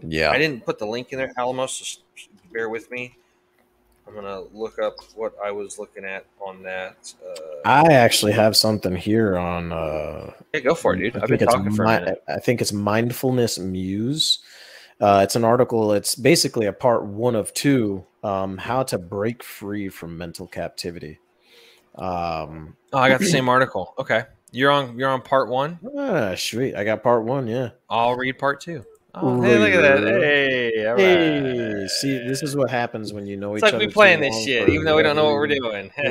[0.02, 0.32] Yeah.
[0.32, 2.02] I didn't put the link in there, Alamos.
[2.16, 3.18] So bear with me.
[4.10, 7.14] I'm gonna look up what I was looking at on that.
[7.24, 9.72] Uh, I actually have something here on.
[9.72, 11.18] Uh, yeah, go for it, dude.
[11.18, 12.12] I I've been talking for a mi-.
[12.28, 14.40] I think it's Mindfulness Muse.
[15.00, 15.94] Uh, it's an article.
[15.94, 18.06] It's basically a part one of two.
[18.24, 21.20] Um, how to break free from mental captivity.
[22.00, 23.94] Um, Oh, I got the same article.
[24.00, 24.98] Okay, you're on.
[24.98, 25.78] You're on part one.
[25.98, 26.76] ah, sweet.
[26.76, 27.46] I got part one.
[27.48, 27.70] Yeah.
[27.90, 28.84] I'll read part two.
[29.14, 30.04] Oh, hey, look at that!
[30.22, 31.00] Hey, all right.
[31.02, 33.88] Hey, see, this is what happens when you know It's each like other.
[33.88, 35.62] we playing this shit, even though we don't know what we're doing.
[35.62, 35.92] reason.
[35.98, 36.04] all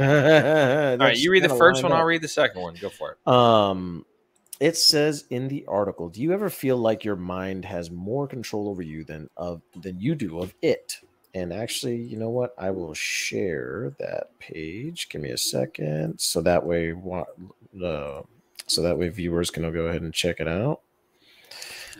[0.00, 0.96] Yeah.
[0.96, 1.92] right, you read the first one.
[1.92, 2.74] I'll read the second one.
[2.80, 3.28] Go for it.
[3.30, 4.04] Um,
[4.60, 8.68] it says in the article, "Do you ever feel like your mind has more control
[8.68, 10.98] over you than of than you do of it?"
[11.34, 12.54] And actually, you know what?
[12.58, 15.08] I will share that page.
[15.08, 17.24] Give me a second, so that way, wa-
[17.82, 18.22] uh,
[18.66, 20.80] so that way viewers can go ahead and check it out.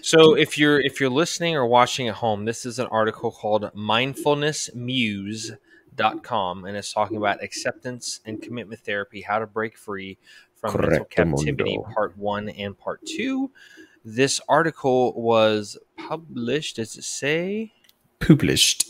[0.02, 3.70] So if you're if you're listening or watching at home, this is an article called
[3.74, 10.18] mindfulnessmuse.com and it's talking about acceptance and commitment therapy, how to break free
[10.56, 13.52] from mental captivity, part one and part two.
[14.04, 17.72] This article was published, does it say?
[18.18, 18.86] Published.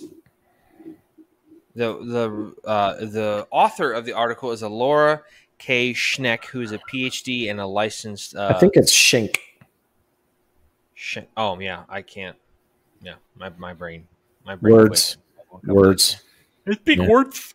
[1.75, 5.23] The the uh, the author of the article is a Laura
[5.59, 5.93] K.
[5.93, 9.41] Schneck, who is a PhD and a licensed uh, I think it's Schenck.
[10.95, 12.37] Sh- oh yeah, I can't.
[13.03, 14.07] Yeah, my my brain,
[14.45, 14.75] my brain.
[14.75, 15.17] Words.
[15.49, 15.65] quit.
[15.75, 16.23] Words.
[16.85, 17.09] Big Yeah.
[17.09, 17.55] words.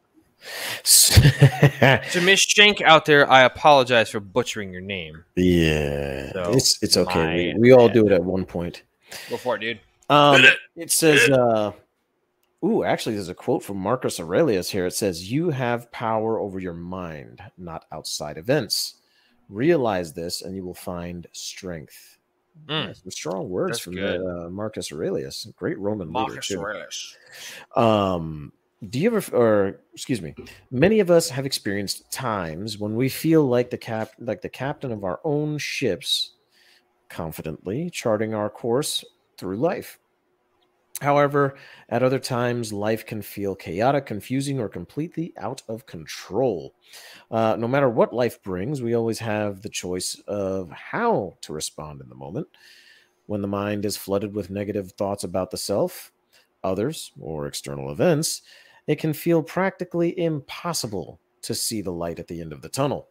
[0.83, 5.25] To Miss Shank out there, I apologize for butchering your name.
[5.35, 7.53] yeah, So, it's it's okay.
[7.53, 8.83] We, we all do it at one point.
[9.29, 9.79] Go for it, dude.
[10.09, 11.71] Um, it says, uh,
[12.63, 14.85] ooh, actually, there's a quote from Marcus Aurelius here.
[14.85, 18.95] It says, You have power over your mind, not outside events.
[19.49, 22.17] Realize this, and you will find strength.
[22.67, 22.95] Mm.
[23.01, 24.19] Some strong words That's from good.
[24.19, 26.33] uh, Marcus Aurelius, great Roman leader.
[26.33, 26.51] Marcus.
[26.51, 27.17] Aurelius.
[27.75, 28.51] Um,
[28.89, 30.35] do you ever, or excuse me,
[30.71, 34.91] many of us have experienced times when we feel like the cap, like the captain
[34.91, 36.33] of our own ships,
[37.09, 39.03] confidently charting our course
[39.37, 39.99] through life.
[41.01, 41.57] However,
[41.89, 46.73] at other times, life can feel chaotic, confusing, or completely out of control.
[47.29, 52.01] Uh, no matter what life brings, we always have the choice of how to respond
[52.01, 52.47] in the moment.
[53.27, 56.11] When the mind is flooded with negative thoughts about the self,
[56.63, 58.41] others, or external events,
[58.87, 63.09] it can feel practically impossible to see the light at the end of the tunnel.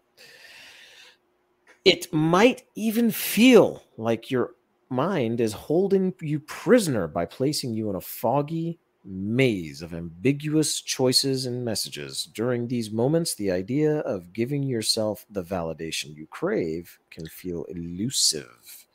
[1.85, 4.56] It might even feel like your
[4.89, 11.47] mind is holding you prisoner by placing you in a foggy maze of ambiguous choices
[11.47, 12.25] and messages.
[12.25, 18.87] During these moments, the idea of giving yourself the validation you crave can feel elusive.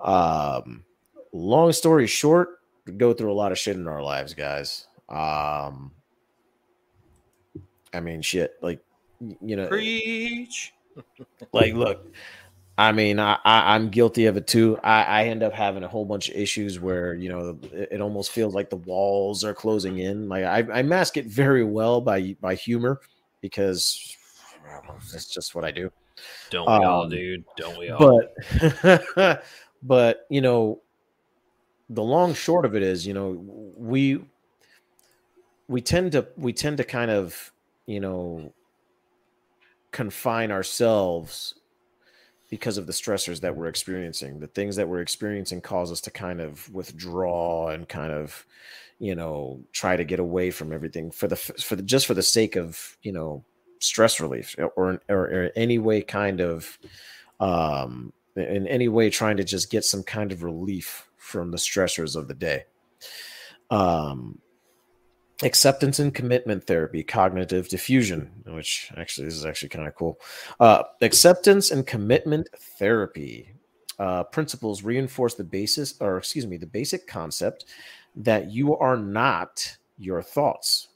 [0.00, 0.84] Um,
[1.32, 4.86] long story short, we go through a lot of shit in our lives, guys.
[5.08, 5.92] Um,
[7.92, 8.80] I mean, shit, like
[9.20, 10.74] you know, Preach.
[11.52, 12.06] like look
[12.78, 15.88] i mean I, I i'm guilty of it too I, I end up having a
[15.88, 19.52] whole bunch of issues where you know it, it almost feels like the walls are
[19.52, 23.00] closing in like i, I mask it very well by by humor
[23.42, 24.16] because
[25.12, 25.90] that's just what i do
[26.50, 27.44] Don't we all, Um, dude?
[27.56, 28.22] Don't we all?
[28.62, 29.44] but
[29.82, 30.80] but you know
[31.90, 33.30] the long short of it is you know
[33.76, 34.20] we
[35.68, 37.52] we tend to we tend to kind of
[37.86, 38.52] you know
[39.90, 41.54] confine ourselves
[42.48, 44.40] because of the stressors that we're experiencing.
[44.40, 48.46] The things that we're experiencing cause us to kind of withdraw and kind of
[48.98, 52.22] you know try to get away from everything for the for the just for the
[52.22, 53.44] sake of you know
[53.80, 56.78] stress relief or or, or any way kind of
[57.38, 62.16] um in any way trying to just get some kind of relief from the stressors
[62.16, 62.64] of the day.
[63.70, 64.40] Um
[65.42, 70.20] acceptance and commitment therapy cognitive defusion which actually this is actually kind of cool.
[70.58, 72.48] Uh, acceptance and commitment
[72.78, 73.54] therapy.
[73.98, 77.66] Uh, principles reinforce the basis or excuse me the basic concept
[78.16, 80.88] that you are not your thoughts.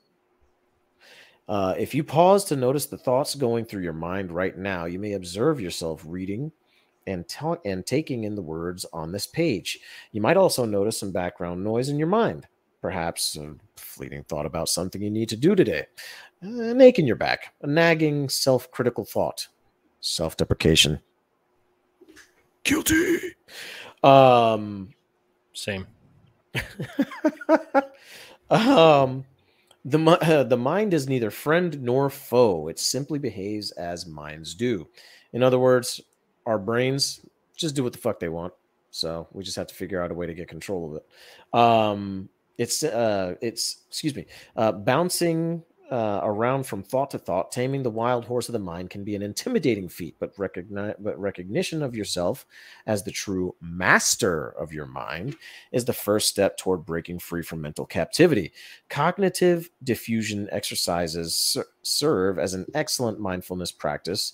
[1.49, 4.99] Uh, if you pause to notice the thoughts going through your mind right now you
[4.99, 6.51] may observe yourself reading
[7.07, 9.81] and, ta- and taking in the words on this page.
[10.13, 12.47] You might also notice some background noise in your mind
[12.83, 15.87] perhaps a fleeting thought about something you need to do today,
[16.43, 19.47] an ache in your back, a nagging self critical thought,
[20.01, 21.01] self deprecation.
[22.65, 23.19] Guilty.
[24.03, 24.91] Um,
[25.55, 25.87] Same.
[28.51, 29.25] um,
[29.85, 32.69] The, uh, the mind is neither friend nor foe.
[32.69, 34.89] It simply behaves as minds do.
[35.33, 36.01] In other words,
[36.47, 37.21] our brains
[37.57, 38.53] just do what the fuck they want.
[38.91, 41.59] So we just have to figure out a way to get control of it.
[41.59, 45.63] Um, it's uh, it's excuse me, uh, bouncing
[45.93, 49.15] uh, around from thought to thought, taming the wild horse of the mind can be
[49.15, 52.47] an intimidating feat, but recognize but recognition of yourself
[52.87, 55.37] as the true master of your mind
[55.71, 58.53] is the first step toward breaking free from mental captivity.
[58.89, 64.33] Cognitive defusion exercises ser- serve as an excellent mindfulness practice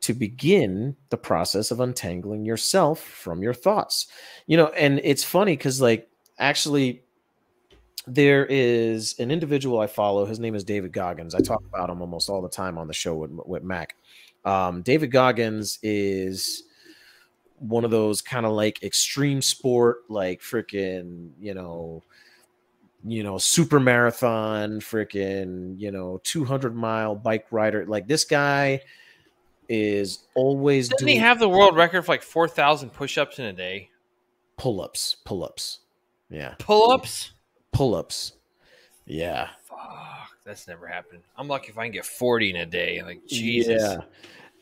[0.00, 4.08] to begin the process of untangling yourself from your thoughts.
[4.48, 7.04] You know, and it's funny because, like, actually,
[8.06, 10.24] there is an individual I follow.
[10.24, 11.34] His name is David Goggins.
[11.34, 13.96] I talk about him almost all the time on the show with, with Mac.
[14.44, 16.64] Um, David Goggins is
[17.58, 22.02] one of those kind of like extreme sport, like freaking, you know,
[23.04, 27.84] you know, super marathon, freaking, you know, 200 mile bike rider.
[27.86, 28.80] Like this guy
[29.68, 33.44] is always Didn't doing he have the world record for like 4,000 push ups in
[33.44, 33.90] a day?
[34.60, 35.80] pull ups, pull ups.
[36.28, 37.32] Yeah, Pull ups?
[37.72, 38.32] Pull ups.
[39.06, 39.48] Yeah.
[39.64, 41.22] Fuck, that's never happened.
[41.36, 43.02] I'm lucky if I can get 40 in a day.
[43.02, 43.82] Like, Jesus.
[43.82, 43.96] Yeah.
[43.96, 44.04] My-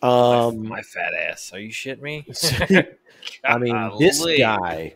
[0.09, 1.53] Um, my, fat ass.
[1.53, 2.25] Are you shitting me?
[3.44, 4.94] I mean, this guy,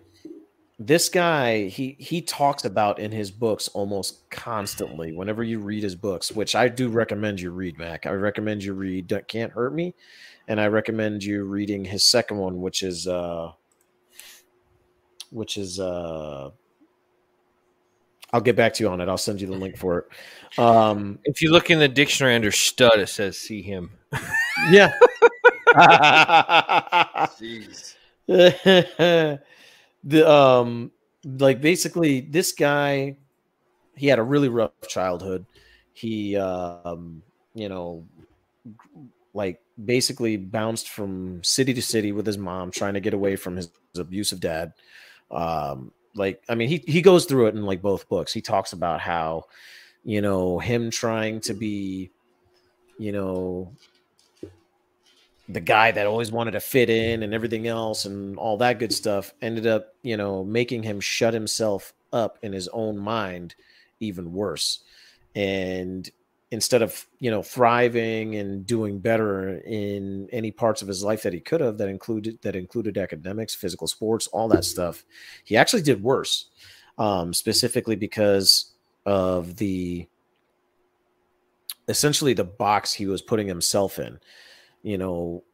[0.79, 5.13] this guy, he he talks about in his books almost constantly.
[5.13, 8.07] Whenever you read his books, which I do recommend you read, Mac.
[8.07, 9.93] I recommend you read "Can't Hurt Me,"
[10.47, 13.51] and I recommend you reading his second one, which is uh,
[15.31, 16.51] which is uh,
[18.33, 19.09] I'll get back to you on it.
[19.09, 20.59] I'll send you the link for it.
[20.59, 23.91] Um, If you look in the dictionary under stud, it says see him.
[24.71, 24.93] yeah.
[27.39, 27.95] Jeez.
[30.05, 30.91] the um
[31.25, 33.17] like basically this guy
[33.97, 35.45] he had a really rough childhood
[35.93, 37.23] he um
[37.55, 38.05] you know
[39.35, 43.57] like basically bounced from city to city with his mom trying to get away from
[43.57, 44.73] his, his abusive dad
[45.31, 48.73] um like i mean he he goes through it in like both books he talks
[48.73, 49.45] about how
[50.05, 52.11] you know him trying to be
[52.99, 53.73] you know
[55.49, 58.93] the guy that always wanted to fit in and everything else and all that good
[58.93, 63.55] stuff ended up, you know, making him shut himself up in his own mind
[64.01, 64.81] even worse.
[65.35, 66.09] And
[66.53, 71.33] instead of, you know, thriving and doing better in any parts of his life that
[71.33, 75.05] he could have that included that included academics, physical sports, all that stuff,
[75.45, 76.51] he actually did worse.
[76.99, 78.73] Um, specifically because
[79.07, 80.07] of the
[81.89, 84.21] essentially the box he was putting himself in
[84.83, 85.45] you know,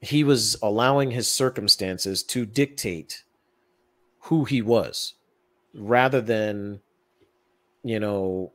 [0.00, 3.22] he was allowing his circumstances to dictate
[4.18, 5.14] who he was
[5.74, 6.80] rather than,
[7.84, 8.52] you know,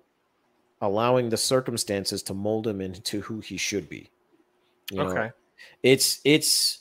[0.81, 4.09] allowing the circumstances to mold him into who he should be.
[4.91, 5.31] You know, Okay.
[5.83, 6.79] it's it's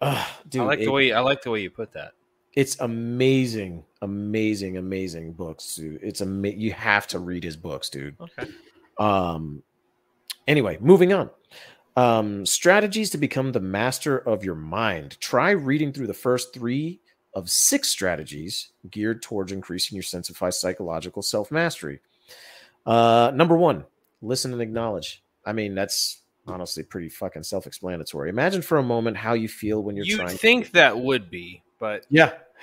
[0.00, 2.12] uh, dude, I like it- the way I like the way you put that.
[2.54, 6.00] it's amazing, amazing, amazing books, dude.
[6.02, 8.16] It's ama- you have to read his books, dude.
[8.20, 8.50] Okay.
[8.98, 9.62] Um,
[10.46, 11.30] anyway, moving on.
[11.96, 15.18] Um, strategies to become the master of your mind.
[15.20, 17.00] Try reading through the first three
[17.34, 22.00] of six strategies geared towards increasing your sense of psychological self mastery.
[22.86, 23.84] Uh, number one,
[24.20, 25.22] listen and acknowledge.
[25.44, 28.28] I mean, that's honestly pretty fucking self explanatory.
[28.30, 30.36] Imagine for a moment how you feel when you're trying You trying.
[30.38, 32.32] think that would be, but yeah,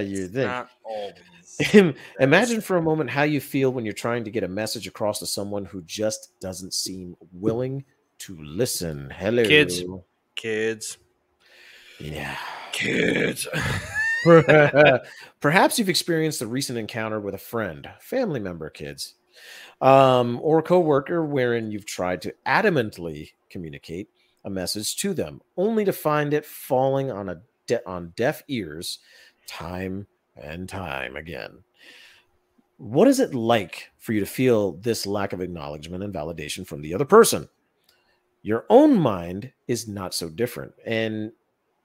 [0.00, 0.34] you think.
[0.46, 1.14] not always.
[2.20, 5.18] Imagine for a moment how you feel when you're trying to get a message across
[5.18, 7.84] to someone who just doesn't seem willing
[8.18, 9.10] to listen.
[9.10, 9.82] Hello, Kids.
[10.36, 10.98] Kids.
[11.98, 12.36] Yeah.
[12.70, 13.48] Kids.
[15.40, 19.14] Perhaps you've experienced a recent encounter with a friend, family member, kids,
[19.80, 24.08] um, or a coworker wherein you've tried to adamantly communicate
[24.44, 28.98] a message to them, only to find it falling on a de- on deaf ears,
[29.46, 31.58] time and time again.
[32.78, 36.80] What is it like for you to feel this lack of acknowledgement and validation from
[36.80, 37.48] the other person?
[38.42, 41.32] Your own mind is not so different, and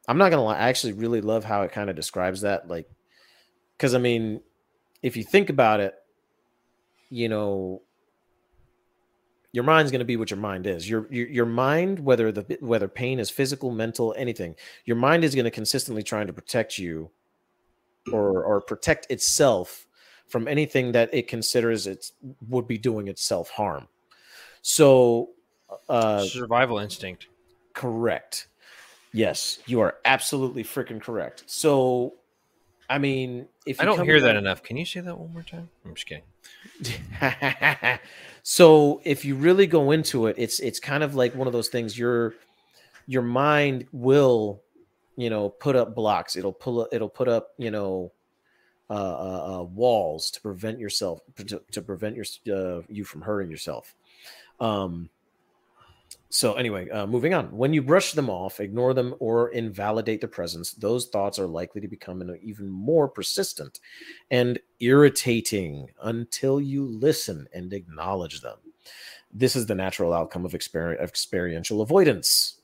[0.07, 0.57] I'm not gonna lie.
[0.57, 2.67] I actually really love how it kind of describes that.
[2.67, 2.87] Like,
[3.75, 4.41] because I mean,
[5.01, 5.95] if you think about it,
[7.13, 7.83] you know,
[9.51, 10.89] your mind's gonna be what your mind is.
[10.89, 14.55] Your your, your mind, whether the whether pain is physical, mental, anything,
[14.85, 17.11] your mind is gonna consistently trying to protect you,
[18.11, 19.85] or or protect itself
[20.27, 22.11] from anything that it considers it
[22.49, 23.87] would be doing itself harm.
[24.63, 25.29] So,
[25.87, 27.27] uh, Survival instinct.
[27.73, 28.47] Correct.
[29.11, 31.43] Yes, you are absolutely freaking correct.
[31.45, 32.15] So
[32.89, 34.63] I mean, if I don't hear that enough.
[34.63, 35.69] Can you say that one more time?
[35.85, 36.23] I'm just kidding.
[38.43, 41.69] so if you really go into it, it's it's kind of like one of those
[41.69, 41.97] things.
[41.97, 42.33] Your
[43.07, 44.61] your mind will,
[45.15, 46.35] you know, put up blocks.
[46.35, 46.81] It'll pull.
[46.81, 48.11] Up, it'll put up, you know,
[48.89, 52.25] uh, uh, uh, walls to prevent yourself to, to prevent your
[52.55, 53.95] uh, you from hurting yourself.
[54.59, 55.09] Um.
[56.33, 57.55] So anyway, uh, moving on.
[57.55, 61.79] When you brush them off, ignore them, or invalidate their presence, those thoughts are likely
[61.79, 63.79] to become even more persistent
[64.31, 68.57] and irritating until you listen and acknowledge them.
[69.31, 72.59] This is the natural outcome of exper- experiential avoidance.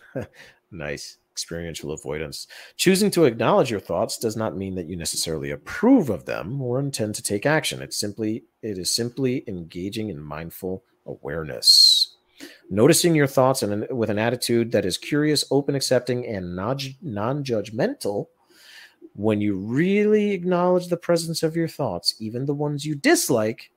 [0.72, 1.18] nice.
[1.30, 2.48] Experiential avoidance.
[2.76, 6.80] Choosing to acknowledge your thoughts does not mean that you necessarily approve of them or
[6.80, 7.80] intend to take action.
[7.80, 11.83] It's simply it is simply engaging in mindful awareness.
[12.70, 18.26] Noticing your thoughts and with an attitude that is curious, open, accepting, and non judgmental.
[19.16, 23.70] When you really acknowledge the presence of your thoughts, even the ones you dislike,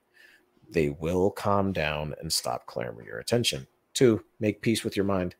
[0.69, 3.67] they will calm down and stop clamoring your attention.
[3.93, 5.35] Two, make peace with your mind.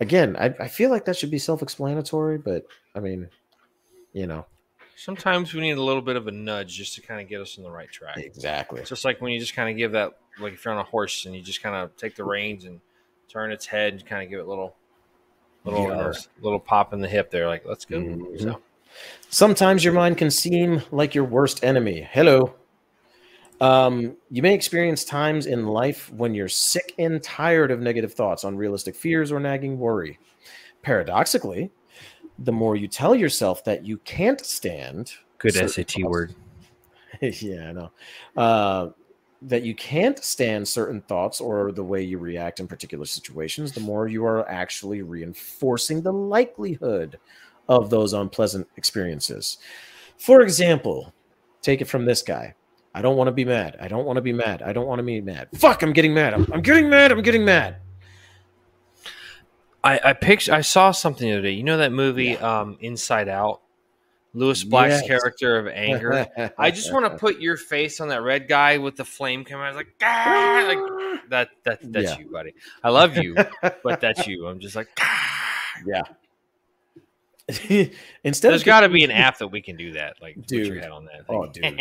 [0.00, 2.64] Again, I, I feel like that should be self explanatory, but
[2.94, 3.28] I mean,
[4.12, 4.46] you know,
[4.96, 7.58] Sometimes we need a little bit of a nudge just to kind of get us
[7.58, 8.18] on the right track.
[8.18, 8.80] exactly.
[8.80, 10.84] It's just like when you just kind of give that, like if you're on a
[10.84, 12.80] horse and you just kind of take the reins and
[13.28, 14.74] turn its head and kind of give it a little,
[15.64, 16.12] little, uh, Yeah.
[16.40, 17.46] little pop in the hip there.
[17.48, 17.98] Like, let's go.
[18.00, 18.40] Mhm.
[18.40, 18.60] So,
[19.28, 22.06] Sometimes your mind can seem like your worst enemy.
[22.12, 22.54] Hello.
[23.60, 28.44] Um, you may experience times in life when you're sick and tired of negative thoughts,
[28.44, 30.18] unrealistic fears, or nagging worry.
[30.82, 31.70] Paradoxically,
[32.38, 36.34] the more you tell yourself that you can't stand good SAT thoughts- word.
[37.20, 37.90] yeah, I know.
[38.36, 38.88] Uh,
[39.42, 43.80] that you can't stand certain thoughts or the way you react in particular situations, the
[43.80, 47.18] more you are actually reinforcing the likelihood
[47.68, 49.58] of those unpleasant experiences.
[50.18, 51.12] For example,
[51.60, 52.54] take it from this guy.
[52.94, 53.76] I don't want to be mad.
[53.80, 54.62] I don't want to be mad.
[54.62, 55.48] I don't want to be mad.
[55.56, 56.32] Fuck, I'm getting mad.
[56.32, 57.12] I'm, I'm getting mad.
[57.12, 57.76] I'm getting mad.
[59.84, 61.50] I, I picture, I saw something the other day.
[61.52, 63.60] You know that movie, um, Inside Out?
[64.36, 65.06] Lewis Black's Yes.
[65.06, 66.26] character of anger.
[66.58, 69.64] I just want to put your face on that red guy with the flame coming
[69.66, 69.76] out.
[69.76, 71.48] Like, "Ah!" like that.
[71.64, 72.18] That that's Yeah.
[72.18, 72.52] you, buddy.
[72.82, 73.36] I love you,
[73.84, 74.48] but that's you.
[74.48, 76.02] I'm just like, "Ah." yeah.
[78.24, 80.16] Instead there's got to be an app that we can do that.
[80.20, 81.26] Like, put your head on that.
[81.28, 81.78] Oh, thing.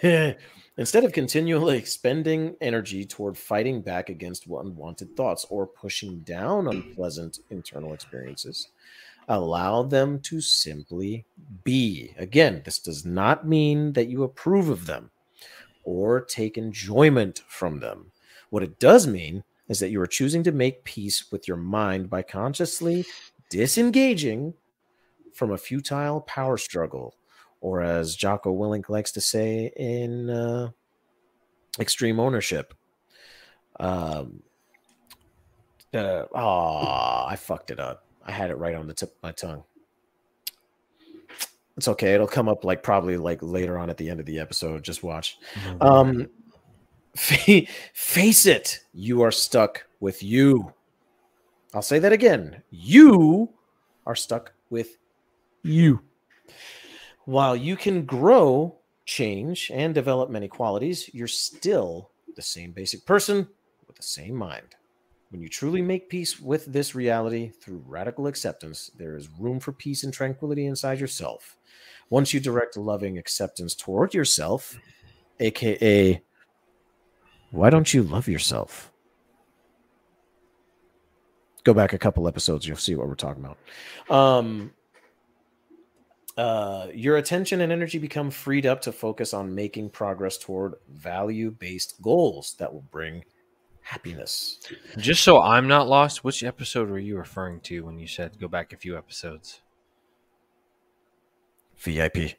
[0.00, 0.36] dude.
[0.78, 7.40] Instead of continually expending energy toward fighting back against unwanted thoughts or pushing down unpleasant
[7.50, 8.68] internal experiences,
[9.28, 11.24] allow them to simply
[11.64, 12.14] be.
[12.18, 15.10] Again, this does not mean that you approve of them
[15.84, 18.10] or take enjoyment from them.
[18.50, 22.10] What it does mean is that you are choosing to make peace with your mind
[22.10, 23.04] by consciously
[23.48, 24.54] disengaging
[25.34, 27.14] from a futile power struggle
[27.62, 30.70] or as Jocko Willink likes to say in uh,
[31.78, 32.74] Extreme Ownership.
[33.78, 34.42] Um,
[35.94, 38.04] uh, oh, I fucked it up.
[38.26, 39.62] I had it right on the tip of my tongue.
[41.76, 42.14] It's okay.
[42.14, 44.82] It'll come up like probably like later on at the end of the episode.
[44.82, 45.38] Just watch.
[45.80, 46.28] Um,
[47.14, 47.62] fa-
[47.94, 50.72] face it, you are stuck with you.
[51.72, 52.62] I'll say that again.
[52.70, 53.50] You
[54.04, 54.98] are stuck with
[55.62, 56.00] you.
[57.24, 63.46] While you can grow, change, and develop many qualities, you're still the same basic person
[63.86, 64.74] with the same mind.
[65.30, 69.72] When you truly make peace with this reality through radical acceptance, there is room for
[69.72, 71.56] peace and tranquility inside yourself.
[72.10, 74.78] Once you direct loving acceptance toward yourself,
[75.40, 76.20] aka,
[77.50, 78.92] why don't you love yourself?
[81.64, 83.58] Go back a couple episodes, you'll see what we're talking about.
[84.14, 84.72] Um,
[86.36, 91.50] uh, your attention and energy become freed up to focus on making progress toward value
[91.50, 93.24] based goals that will bring
[93.82, 94.58] happiness.
[94.96, 98.48] Just so I'm not lost, which episode were you referring to when you said go
[98.48, 99.60] back a few episodes?
[101.78, 102.36] VIP.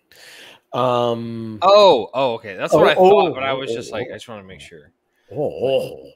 [0.72, 2.56] Um, Oh, oh, okay.
[2.56, 4.14] That's what Oh, I thought, oh, but I was oh, just like, oh.
[4.14, 4.92] I just want to make sure.
[5.32, 6.10] oh,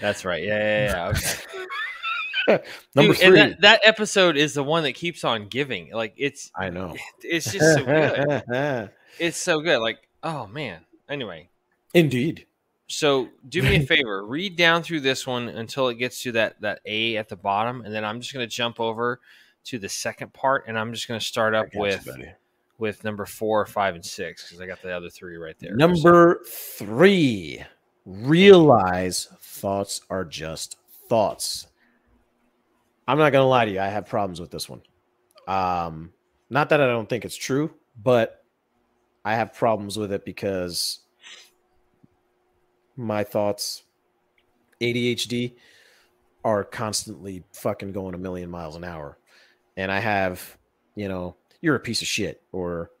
[0.00, 0.42] That's right.
[0.42, 1.08] Yeah, yeah, yeah.
[1.08, 1.66] Okay.
[2.48, 2.62] number
[2.94, 3.36] Dude, and three.
[3.36, 5.92] that, that episode is the one that keeps on giving.
[5.92, 6.96] Like it's I know.
[7.22, 8.90] it's just so good.
[9.18, 9.80] It's so good.
[9.80, 10.80] Like, oh man.
[11.08, 11.50] Anyway,
[11.92, 12.46] Indeed.
[12.86, 16.60] so do me a favor, read down through this one until it gets to that
[16.62, 19.20] that A at the bottom, and then I'm just gonna jump over
[19.64, 22.08] to the second part, and I'm just gonna start up got you, with
[22.78, 25.76] with number four, five, and six because I got the other three right there.
[25.76, 27.62] Number three,
[28.06, 30.76] realize thoughts are just
[31.08, 31.66] thoughts.
[33.10, 33.80] I'm not going to lie to you.
[33.80, 34.82] I have problems with this one.
[35.48, 36.12] Um,
[36.48, 38.44] not that I don't think it's true, but
[39.24, 41.00] I have problems with it because
[42.96, 43.82] my thoughts,
[44.80, 45.54] ADHD,
[46.44, 49.18] are constantly fucking going a million miles an hour.
[49.76, 50.56] And I have,
[50.94, 52.92] you know, you're a piece of shit or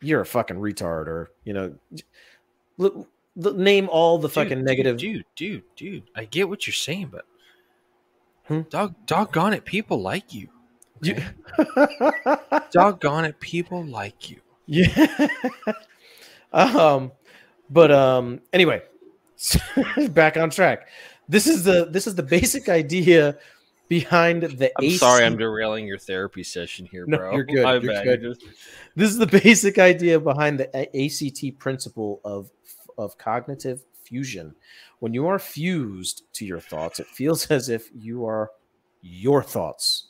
[0.00, 1.74] you're a fucking retard or, you know,
[2.76, 4.98] look, name all the fucking dude, negative.
[4.98, 7.24] Dude, dude, dude, I get what you're saying, but
[8.48, 8.62] Hmm?
[8.70, 10.48] dog, doggone it, people like you.
[11.02, 11.16] You-
[11.56, 12.36] okay?
[12.72, 14.40] doggone it, people like you.
[14.66, 15.28] Yeah.
[16.52, 17.12] um,
[17.70, 18.82] but um, anyway,
[20.10, 20.88] back on track.
[21.28, 23.36] This is the this is the basic idea
[23.88, 24.72] behind the.
[24.78, 27.32] I'm sorry, I'm derailing your therapy session here, No, bro.
[27.34, 28.20] you're good, My you're bad.
[28.20, 28.38] good.
[28.96, 32.50] This is the basic idea behind the ACT principle of
[32.96, 34.54] of cognitive fusion.
[35.00, 38.50] When you are fused to your thoughts, it feels as if you are
[39.02, 40.08] your thoughts.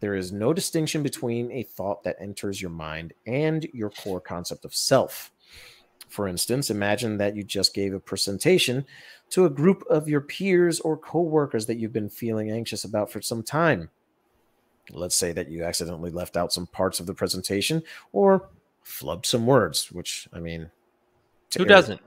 [0.00, 4.64] There is no distinction between a thought that enters your mind and your core concept
[4.64, 5.32] of self.
[6.08, 8.86] For instance, imagine that you just gave a presentation
[9.30, 13.20] to a group of your peers or coworkers that you've been feeling anxious about for
[13.20, 13.90] some time.
[14.90, 18.48] Let's say that you accidentally left out some parts of the presentation or
[18.84, 20.70] flubbed some words, which I mean,
[21.56, 22.00] Who doesn't?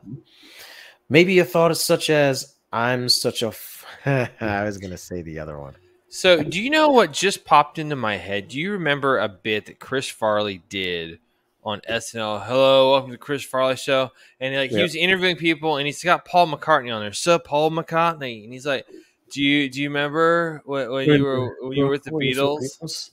[1.11, 3.85] Maybe a thought is such as "I'm such a." F-.
[4.05, 5.75] I was gonna say the other one.
[6.07, 8.47] So, do you know what just popped into my head?
[8.47, 11.19] Do you remember a bit that Chris Farley did
[11.65, 12.45] on SNL?
[12.45, 14.11] Hello, welcome to the Chris Farley Show.
[14.39, 14.83] And like he Yeah.
[14.83, 17.11] was interviewing people, and he's got Paul McCartney on there.
[17.11, 18.45] So Paul McCartney?
[18.45, 18.85] And he's like,
[19.33, 23.11] "Do you do you remember when, when you were when you were with the Beatles?"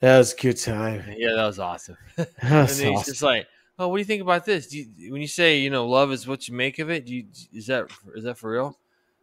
[0.00, 1.04] That was a good time.
[1.16, 1.96] Yeah, that was awesome.
[2.16, 3.12] and That's then he's awesome.
[3.12, 3.46] just like,
[3.78, 4.66] "Oh, what do you think about this?
[4.68, 7.06] Do you, when you say you know love is what you make of it?
[7.06, 8.78] Do you is that is that for real?"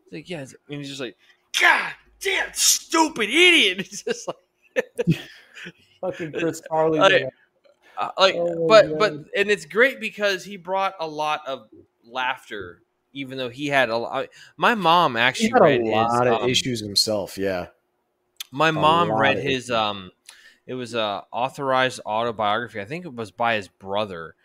[0.05, 1.17] He's like, "Yeah." it's- And he's just like,
[1.59, 1.91] "God
[2.21, 4.37] damn, stupid idiot!" He's just like.
[6.01, 6.99] Fucking Chris Farley.
[6.99, 7.27] Like.
[7.97, 11.69] Uh, like Oh, but but and it's great because he brought a lot of
[12.03, 12.81] laughter
[13.13, 14.27] even though he had a lot
[14.57, 17.37] my mom actually had a lot his, of um, issues himself.
[17.37, 17.67] Yeah.
[18.51, 20.11] my mom read his um
[20.67, 24.35] it was a authorized autobiography i think it was by his brother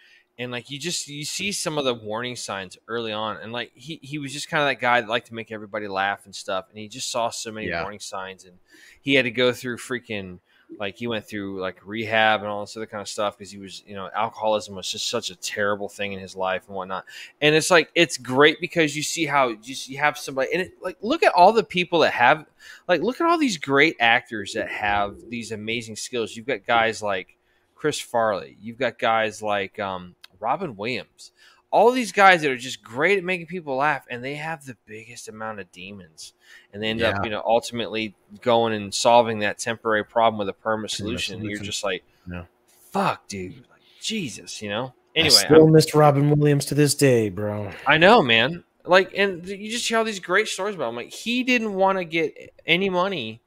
[0.41, 3.71] and like you just you see some of the warning signs early on and like
[3.75, 6.35] he, he was just kind of that guy that liked to make everybody laugh and
[6.35, 7.83] stuff and he just saw so many Yeah.
[7.83, 8.59] warning signs and
[9.03, 10.39] he had to go through freaking
[10.79, 13.59] like he went through like rehab and all this other kind of stuff because he
[13.59, 17.05] was you know alcoholism was just such a terrible thing in his life and whatnot
[17.43, 20.73] and it's like it's great because you see how just you have somebody and it,
[20.81, 22.47] like look at all the people that have
[22.89, 27.03] like look at all these great actors that have these amazing skills you've got guys
[27.03, 27.37] like
[27.81, 31.33] chris farley you've got guys like um, robin williams
[31.71, 34.77] all these guys that are just great at making people laugh and they have the
[34.87, 36.35] biggest amount of demons
[36.75, 37.11] and they end Yeah.
[37.11, 41.45] up you know ultimately going and solving that temporary problem with a permanent solution and
[41.49, 42.45] you're just like Yeah.
[42.91, 47.31] fuck dude like jesus you know Anyway, I still miss Robin Williams to this day,
[47.31, 47.73] bro.
[47.85, 48.63] I know, man.
[48.85, 50.95] Like, and you just hear all these great stories about him.
[50.95, 53.41] Like, he didn't want to get any money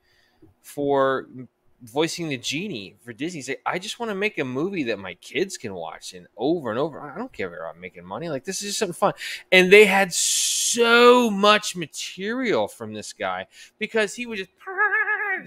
[0.62, 1.26] for
[1.84, 3.44] voicing the genie for Disney.
[3.48, 6.70] Like, I just want to make a movie that my kids can watch and over
[6.70, 7.00] and over.
[7.02, 8.30] I don't care about making money.
[8.30, 9.14] Like, this is just something fun.
[9.52, 13.48] And they had so much material from this guy
[13.80, 14.50] because he would just.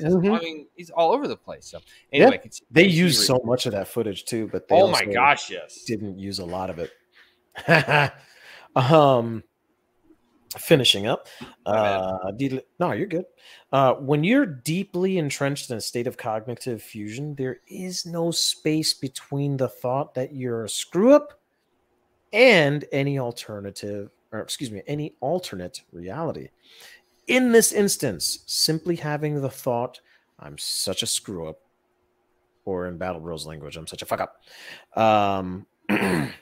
[0.01, 0.37] Mhm.
[0.37, 1.65] I mean, he's all over the place.
[1.67, 1.79] So
[2.13, 2.51] anyway, Yeah.
[2.71, 3.27] They Continue use reading.
[3.39, 5.85] so much of that footage too, but they Oh my gosh, yes.
[5.85, 6.93] didn't use a lot of it.
[8.77, 9.43] um,
[10.59, 11.27] finishing up.
[11.65, 13.25] Uh, de- no, you're good.
[13.73, 18.95] Uh, when you're deeply entrenched in a state of cognitive fusion, there is no space
[18.95, 21.41] between the thought that you're a screw up
[22.33, 26.49] and any alternative, or excuse me, any alternate reality.
[27.27, 30.01] In this instance, simply having the thought,
[30.39, 31.61] I'm such a screw up,
[32.65, 35.67] or in Battle Bros language, I'm such a fuck up, um,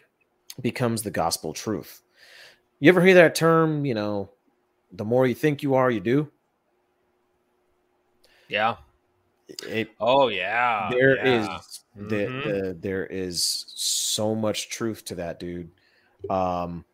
[0.61, 2.03] becomes the gospel truth.
[2.85, 4.28] You ever hear that term, you know,
[4.93, 6.30] the more you think you are, you do?
[8.47, 8.76] Yeah.
[9.66, 10.91] It, Oh yeah.
[10.91, 11.61] there is yeah.
[11.97, 15.70] the, the, there is so much truth to that, dude.
[16.28, 16.85] Um,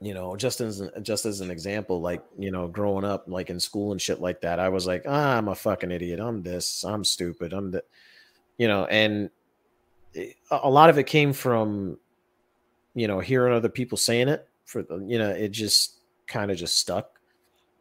[0.00, 3.60] you know, just as just as an example, like you know, growing up, like in
[3.60, 6.18] school and shit like that, I was like, ah, I'm a fucking idiot.
[6.18, 6.82] I'm this.
[6.82, 7.52] I'm stupid.
[7.52, 7.84] I'm the,
[8.56, 9.28] you know, and
[10.14, 11.98] it- a lot of it came from,
[12.94, 14.47] you know, hearing other people saying it.
[14.68, 15.94] For the, you know, it just
[16.26, 17.18] kind of just stuck.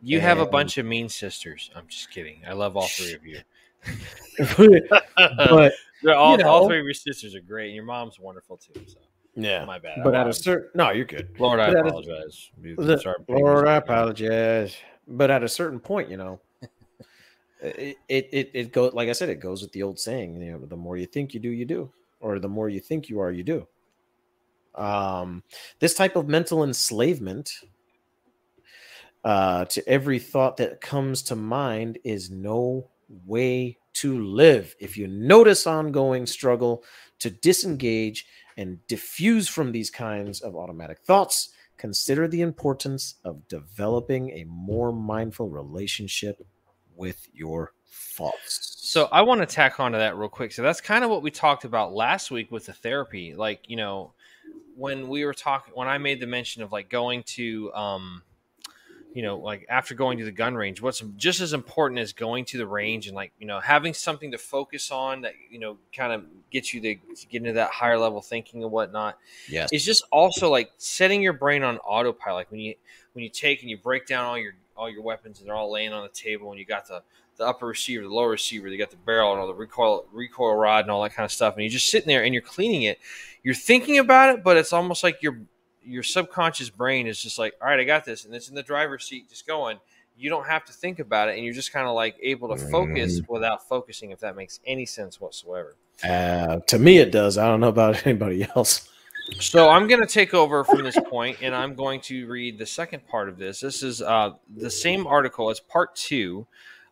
[0.01, 1.69] You have a bunch of mean sisters.
[1.75, 2.41] I'm just kidding.
[2.47, 3.39] I love all three of you.
[5.17, 5.73] but
[6.15, 8.79] all, you all three of your sisters are great, and your mom's wonderful too.
[8.87, 8.99] So
[9.35, 9.99] yeah, my bad.
[10.01, 11.27] but at a certain no, you're good.
[11.37, 12.51] Lord, I but apologize.
[12.61, 14.77] The- Sorry, Lord, I apologize.
[15.09, 16.39] But at a certain point, you know,
[17.59, 20.51] It it it, it goes like I said, it goes with the old saying, you
[20.51, 23.19] know, the more you think you do, you do, or the more you think you
[23.19, 23.67] are, you do.
[24.77, 25.43] Um,
[25.79, 27.51] this type of mental enslavement
[29.23, 32.89] uh, to every thought that comes to mind is no
[33.25, 34.75] way to live.
[34.79, 36.83] If you notice ongoing struggle
[37.19, 44.31] to disengage and defuse from these kinds of automatic thoughts, consider the importance of developing
[44.31, 46.45] a more mindful relationship
[46.95, 48.77] with your thoughts.
[48.81, 50.51] So I want to tack onto that real quick.
[50.51, 53.33] So that's kind of what we talked about last week with the therapy.
[53.35, 54.13] Like, you know,
[54.75, 58.21] when we were talking, when I made the mention of like going to, um,
[59.13, 62.45] you know, like after going to the gun range, what's just as important as going
[62.45, 65.77] to the range and like, you know, having something to focus on that, you know,
[65.91, 66.95] kind of gets you to
[67.27, 69.17] get into that higher level thinking and whatnot.
[69.49, 69.69] Yes.
[69.71, 72.75] It's just also like setting your brain on autopilot like when you,
[73.13, 75.71] when you take and you break down all your, all your weapons and they're all
[75.71, 77.01] laying on the table and you got the,
[77.37, 80.55] the upper receiver, the lower receiver, they got the barrel and all the recoil recoil
[80.55, 81.53] rod and all that kind of stuff.
[81.53, 82.99] And you're just sitting there and you're cleaning it.
[83.43, 85.39] You're thinking about it, but it's almost like your
[85.83, 88.63] your subconscious brain is just like, all right, I got this, and it's in the
[88.63, 89.79] driver's seat, just going.
[90.19, 92.57] You don't have to think about it, and you're just kind of like able to
[92.57, 93.29] focus mm.
[93.29, 94.11] without focusing.
[94.11, 95.75] If that makes any sense whatsoever.
[96.03, 97.37] Uh, to me, it does.
[97.37, 98.89] I don't know about anybody else.
[99.39, 102.65] So I'm going to take over from this point, and I'm going to read the
[102.65, 103.59] second part of this.
[103.59, 106.47] This is uh, the same article as part two.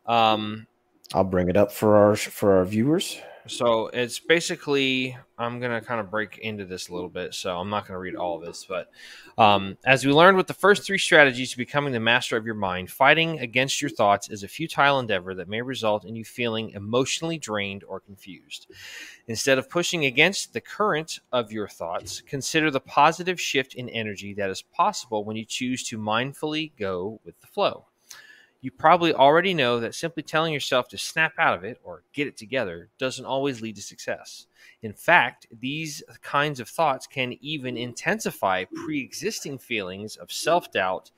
[0.05, 0.67] Um,
[1.13, 3.21] I'll bring it up for our for our viewers.
[3.47, 7.35] So it's basically, I'm going to kind of break into this a little bit.
[7.35, 8.65] So I'm not going to read all of this.
[8.67, 8.89] But
[9.37, 12.55] um, as we learned with the first three strategies to becoming the master of your
[12.55, 16.71] mind, fighting against your thoughts is a futile endeavor that may result in you feeling
[16.71, 18.67] emotionally drained or confused.
[19.27, 24.33] Instead of pushing against the current of your thoughts, consider the positive shift in energy
[24.33, 27.85] that is possible when you choose to mindfully go with the flow.
[28.65, 32.25] You probably already know that simply telling yourself to snap out of it or get
[32.25, 34.47] it together doesn't always lead to success.
[34.81, 41.11] In fact, these kinds of thoughts can even intensify pre existing feelings of self doubt,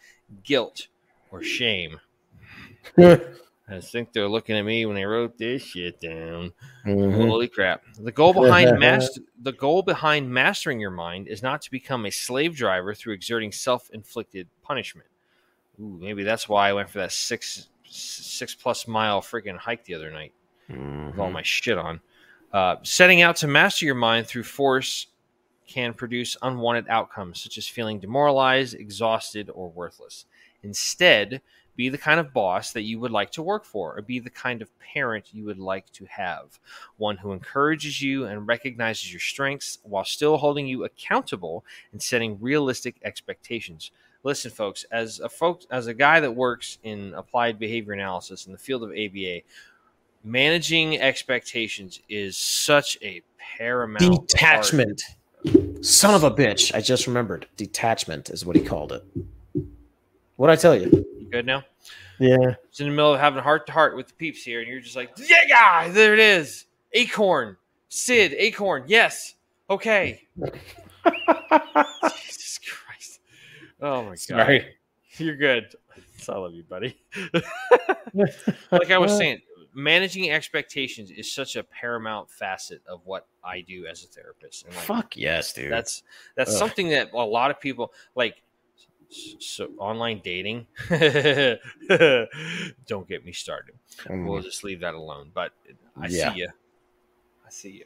[0.43, 0.89] guilt,
[1.31, 2.01] or shame.
[2.97, 6.51] I think they're looking at me when they wrote this shit down.
[6.85, 7.29] Mm-hmm.
[7.29, 7.81] Holy crap!
[7.97, 12.11] The goal behind master, the goal behind mastering your mind is not to become a
[12.11, 15.07] slave driver through exerting self-inflicted punishment.
[15.79, 19.95] Ooh, maybe that's why I went for that six six plus mile freaking hike the
[19.95, 20.33] other night
[20.69, 21.07] mm-hmm.
[21.07, 21.33] with all mm-hmm.
[21.33, 22.01] my shit on.
[22.51, 25.07] Uh, setting out to master your mind through force
[25.67, 30.25] can produce unwanted outcomes such as feeling demoralized, exhausted, or worthless.
[30.63, 31.41] Instead,
[31.75, 34.29] be the kind of boss that you would like to work for, or be the
[34.29, 36.59] kind of parent you would like to have.
[36.97, 42.39] One who encourages you and recognizes your strengths while still holding you accountable and setting
[42.41, 43.91] realistic expectations
[44.27, 48.51] listen, folks, as a folks as a guy that works in applied behavior analysis in
[48.51, 49.39] the field of ABA,
[50.23, 53.21] managing expectations is such a
[53.57, 55.01] paramount detachment.
[55.45, 55.85] Part.
[55.85, 56.75] Son of a bitch!
[56.75, 57.47] I just remembered.
[57.55, 59.03] Detachment is what he called it.
[60.35, 61.05] What I tell you?
[61.17, 61.63] You good now?
[62.19, 62.55] Yeah.
[62.69, 64.81] It's in the middle of having heart to heart with the peeps here, and you're
[64.81, 66.65] just like, yeah, there it is.
[66.91, 67.55] Acorn,
[67.87, 68.83] Sid, Acorn.
[68.87, 69.35] Yes.
[69.69, 70.27] Okay.
[73.81, 74.59] Oh my Sorry.
[74.59, 74.67] god.
[75.17, 75.73] You're good.
[76.27, 76.99] I love you, buddy.
[78.13, 79.39] like I was saying,
[79.73, 84.65] managing expectations is such a paramount facet of what I do as a therapist.
[84.65, 85.71] And like, Fuck yes, dude.
[85.71, 86.03] That's
[86.35, 86.57] that's Ugh.
[86.57, 88.41] something that a lot of people like.
[89.39, 90.99] So online dating, don't
[93.07, 93.75] get me started.
[94.03, 94.27] Mm.
[94.27, 95.31] We'll just leave that alone.
[95.33, 95.53] But
[95.95, 96.33] I yeah.
[96.33, 96.49] see you.
[97.47, 97.85] I see you.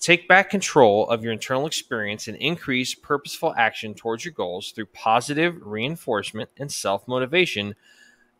[0.00, 4.86] Take back control of your internal experience and increase purposeful action towards your goals through
[4.86, 7.74] positive reinforcement and self motivation,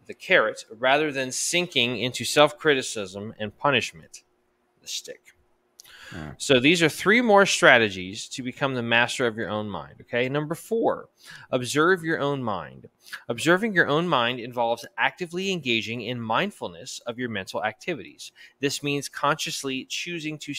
[0.06, 4.22] the carrot, rather than sinking into self criticism and punishment,
[4.80, 5.33] the stick.
[6.38, 9.96] So these are three more strategies to become the master of your own mind.
[10.02, 10.28] Okay.
[10.28, 11.08] Number four,
[11.50, 12.88] observe your own mind.
[13.28, 18.32] Observing your own mind involves actively engaging in mindfulness of your mental activities.
[18.60, 20.54] This means consciously choosing to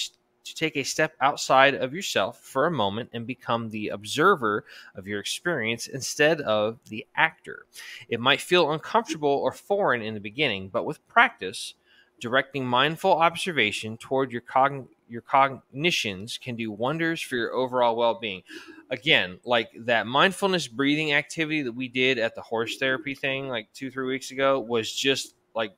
[0.46, 4.64] to take a step outside of yourself for a moment and become the observer
[4.96, 7.66] of your experience instead of the actor.
[8.08, 11.74] It might feel uncomfortable or foreign in the beginning, but with practice,
[12.20, 18.44] directing mindful observation toward your cogn- your cognitions can do wonders for your overall well-being.
[18.90, 23.70] Again, like that mindfulness breathing activity that we did at the horse therapy thing like
[23.74, 25.76] 2-3 weeks ago was just like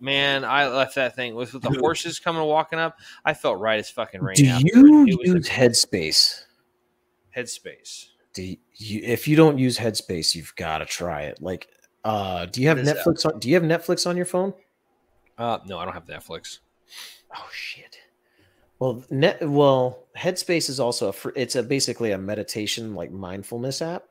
[0.00, 2.98] man, I left that thing with, with the horses coming walking up.
[3.24, 4.34] I felt right as fucking rain.
[4.34, 6.44] Do you use a, Headspace?
[7.36, 8.06] Headspace.
[8.32, 8.56] Do you,
[9.02, 11.42] if you don't use Headspace, you've got to try it.
[11.42, 11.68] Like,
[12.04, 13.38] uh, do you have Netflix on?
[13.38, 14.54] Do you have Netflix on your phone?
[15.36, 16.60] Uh, no, I don't have Netflix.
[17.36, 17.98] Oh shit.
[18.80, 23.82] Well, net well, Headspace is also a fr- it's a basically a meditation like mindfulness
[23.82, 24.04] app.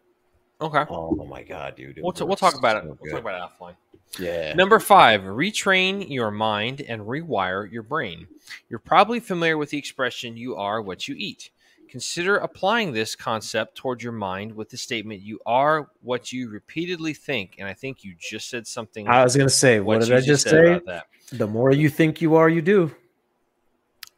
[0.61, 0.85] Okay.
[0.89, 1.99] Oh my god, dude!
[2.01, 2.83] We'll, t- we'll talk about it.
[2.83, 3.75] so We'll talk about it offline.
[4.19, 4.53] Yeah.
[4.53, 8.27] Number five, retrain your mind and rewire your brain.
[8.69, 11.51] You're probably familiar with the expression, you are what you eat.
[11.89, 17.13] Consider applying this concept toward your mind with the statement, you are what you repeatedly
[17.13, 17.55] think.
[17.57, 19.07] And I think you just said something.
[19.07, 20.79] I was gonna say, what, did I just say?
[21.31, 22.95] The more you think you are, you do.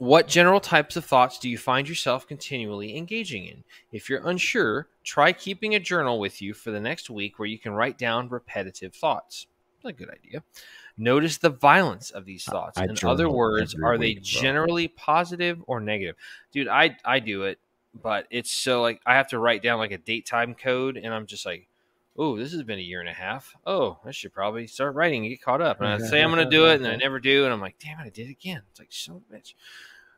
[0.02, 3.64] What general types of thoughts do you find yourself continually engaging in?
[3.91, 7.60] If you're unsure, try keeping a journal with you for the next week where you
[7.60, 9.45] can write down repetitive thoughts.
[9.84, 10.41] That's a good idea.
[10.97, 12.80] Notice the violence of these thoughts.
[12.80, 16.16] I In other words, are they week, generally positive or negative?
[16.52, 17.60] Dude, I I do it,
[17.93, 21.14] but it's so like I have to write down like a date time code, and
[21.14, 21.68] I'm just like,
[22.18, 23.56] oh, this has been a year and a half.
[23.68, 25.80] Oh, I should probably start writing and get caught up.
[25.80, 27.76] And I say I'm going to do it, and I never do, and I'm like,
[27.78, 28.64] damn it, I did it again.
[28.72, 29.54] It's like so bitch.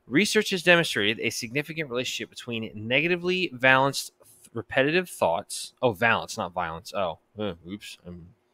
[0.08, 4.12] Research has demonstrated a significant relationship between negatively valenced
[4.54, 5.74] repetitive thoughts.
[5.82, 6.94] Oh, valence, not violence.
[6.94, 7.98] Oh, uh, oops.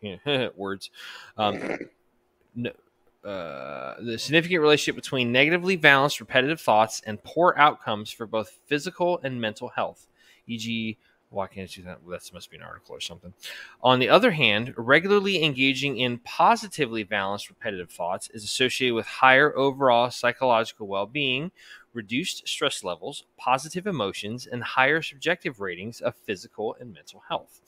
[0.56, 0.92] Words.
[1.38, 1.78] Um,
[2.56, 2.72] no,
[3.24, 9.20] uh, the significant relationship between negatively valenced repetitive thoughts and poor outcomes for both physical
[9.24, 10.08] and mental health,
[10.48, 10.98] e.g.,
[11.30, 12.00] why can't do that?
[12.08, 13.34] That must be an article or something.
[13.82, 19.56] On the other hand, regularly engaging in positively valenced repetitive thoughts is associated with higher
[19.56, 21.52] overall psychological well being,
[21.94, 27.62] reduced stress levels, positive emotions, and higher subjective ratings of physical and mental health.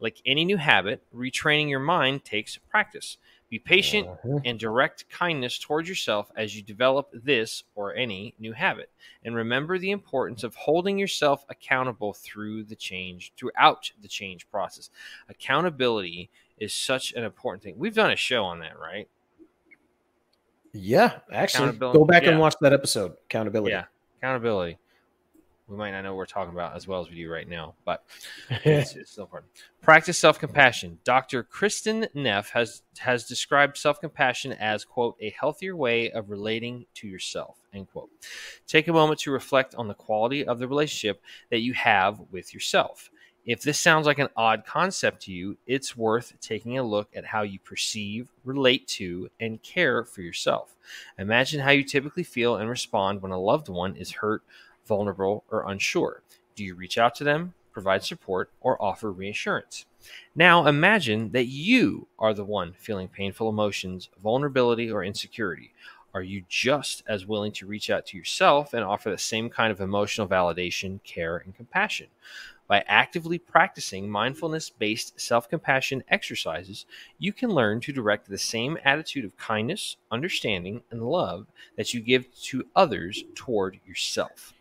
[0.00, 3.18] Like any new habit, retraining your mind takes practice.
[3.50, 4.40] Be patient Uh-huh.
[4.44, 8.90] and direct kindness towards yourself as you develop this or any new habit.
[9.24, 14.90] And remember the importance of holding yourself accountable through the change, throughout the change process.
[15.30, 16.28] Accountability
[16.58, 17.78] is such an important thing.
[17.78, 19.08] We've done a show on that, right?
[20.74, 22.30] Yeah, actually, go back yeah.
[22.30, 23.12] and watch that episode.
[23.24, 23.72] Accountability.
[23.72, 23.84] Yeah,
[24.18, 24.78] accountability.
[25.68, 27.74] We might not know what we're talking about as well as we do right now,
[27.84, 28.04] but
[28.50, 29.52] it's, it's still important.
[29.82, 30.98] Practice self-compassion.
[31.04, 31.44] Dr.
[31.44, 37.58] Kristin Neff has has described self-compassion as quote a healthier way of relating to yourself.
[37.74, 38.10] End quote.
[38.66, 42.54] Take a moment to reflect on the quality of the relationship that you have with
[42.54, 43.10] yourself.
[43.48, 47.24] If this sounds like an odd concept to you, it's worth taking a look at
[47.24, 50.76] how you perceive, relate to, and care for yourself.
[51.18, 54.42] Imagine how you typically feel and respond when a loved one is hurt,
[54.88, 56.22] vulnerable, or unsure.
[56.56, 59.86] Do you reach out to them, provide support, or offer reassurance?
[60.34, 65.72] Now imagine that you are the one feeling painful emotions, vulnerability, or insecurity.
[66.14, 69.70] Are you just as willing to reach out to yourself and offer the same kind
[69.70, 72.08] of emotional validation, care, and compassion?
[72.66, 76.86] By actively practicing mindfulness based self compassion exercises,
[77.18, 82.00] you can learn to direct the same attitude of kindness, understanding, and love that you
[82.00, 84.54] give to others toward yourself.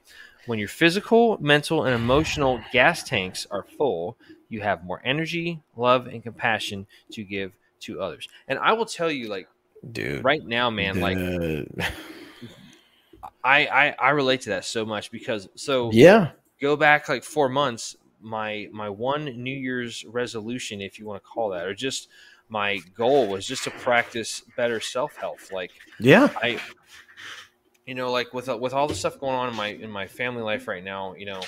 [0.47, 4.17] When your physical, mental, and emotional gas tanks are full,
[4.49, 8.27] you have more energy, love, and compassion to give to others.
[8.47, 9.47] And I will tell you, like,
[9.91, 10.23] dude.
[10.23, 11.17] right now, man, like,
[13.43, 17.49] I, I, I relate to that so much because, so yeah, go back like four
[17.49, 22.09] months my my one new year's resolution if you want to call that or just
[22.49, 26.59] my goal was just to practice better self-health like yeah, i
[27.87, 30.43] you know like with with all the stuff going on in my in my family
[30.43, 31.41] life right now you know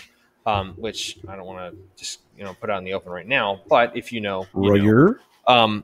[0.48, 3.28] um which i don't want to just you know put out in the open right
[3.28, 5.16] now but if you know, you know
[5.48, 5.84] um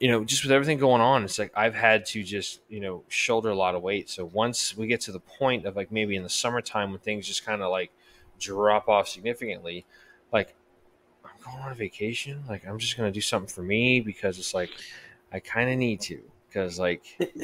[0.00, 3.02] you know just with everything going on it's like i've had to just you know
[3.08, 4.10] shoulder a lot of weight.
[4.10, 7.26] So once we get to the point of like maybe in the summertime when things
[7.26, 7.92] just kind of like
[8.40, 9.86] drop off significantly
[10.32, 10.54] like
[11.24, 14.38] i'm going on a vacation like i'm just going to do something for me because
[14.38, 14.70] it's like
[15.32, 16.20] i kind of need to
[16.54, 17.02] because like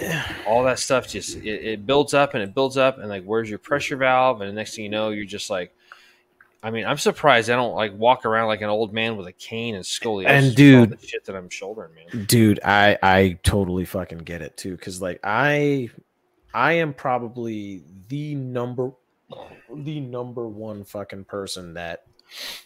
[0.47, 3.51] all that stuff just it, it builds up and it builds up and like where's
[3.51, 5.75] your pressure valve and the next thing you know you're just like
[6.63, 9.33] I mean, I'm surprised I don't like walk around like an old man with a
[9.33, 10.27] cane and scoliosis.
[10.29, 12.27] And dude- the shit that I'm shouldering, man.
[12.27, 15.89] dude i i totally fucking get it too because like i
[16.53, 18.93] i am probably the number
[19.75, 22.05] the number one fucking person that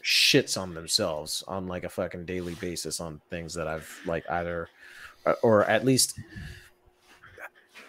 [0.03, 4.69] shits on themselves on like a fucking daily basis on things that i've like either
[5.43, 6.19] or at least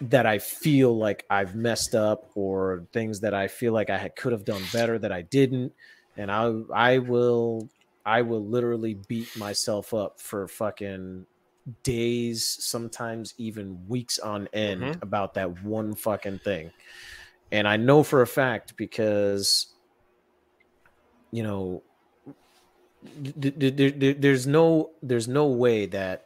[0.00, 4.14] that i feel like i've messed up or things that i feel like i had,
[4.16, 5.72] could have done better that i didn't
[6.16, 7.70] and i i will
[8.04, 11.26] i will literally beat myself up for fucking
[11.84, 15.02] days, sometimes even weeks on end Mhm.
[15.02, 16.72] about that one fucking thing.
[17.52, 19.74] And I know for a fact because,
[21.30, 21.84] you know,
[23.40, 26.25] th- th- th- there's no there's no way that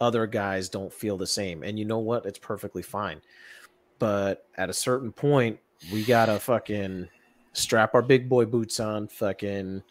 [0.00, 1.62] other guys don't feel the same.
[1.62, 2.26] And you know what?
[2.26, 3.20] It's perfectly fine.
[3.98, 5.58] But at a certain point,
[5.92, 7.08] we gotta fucking
[7.52, 9.82] strap our big boy boots on, fucking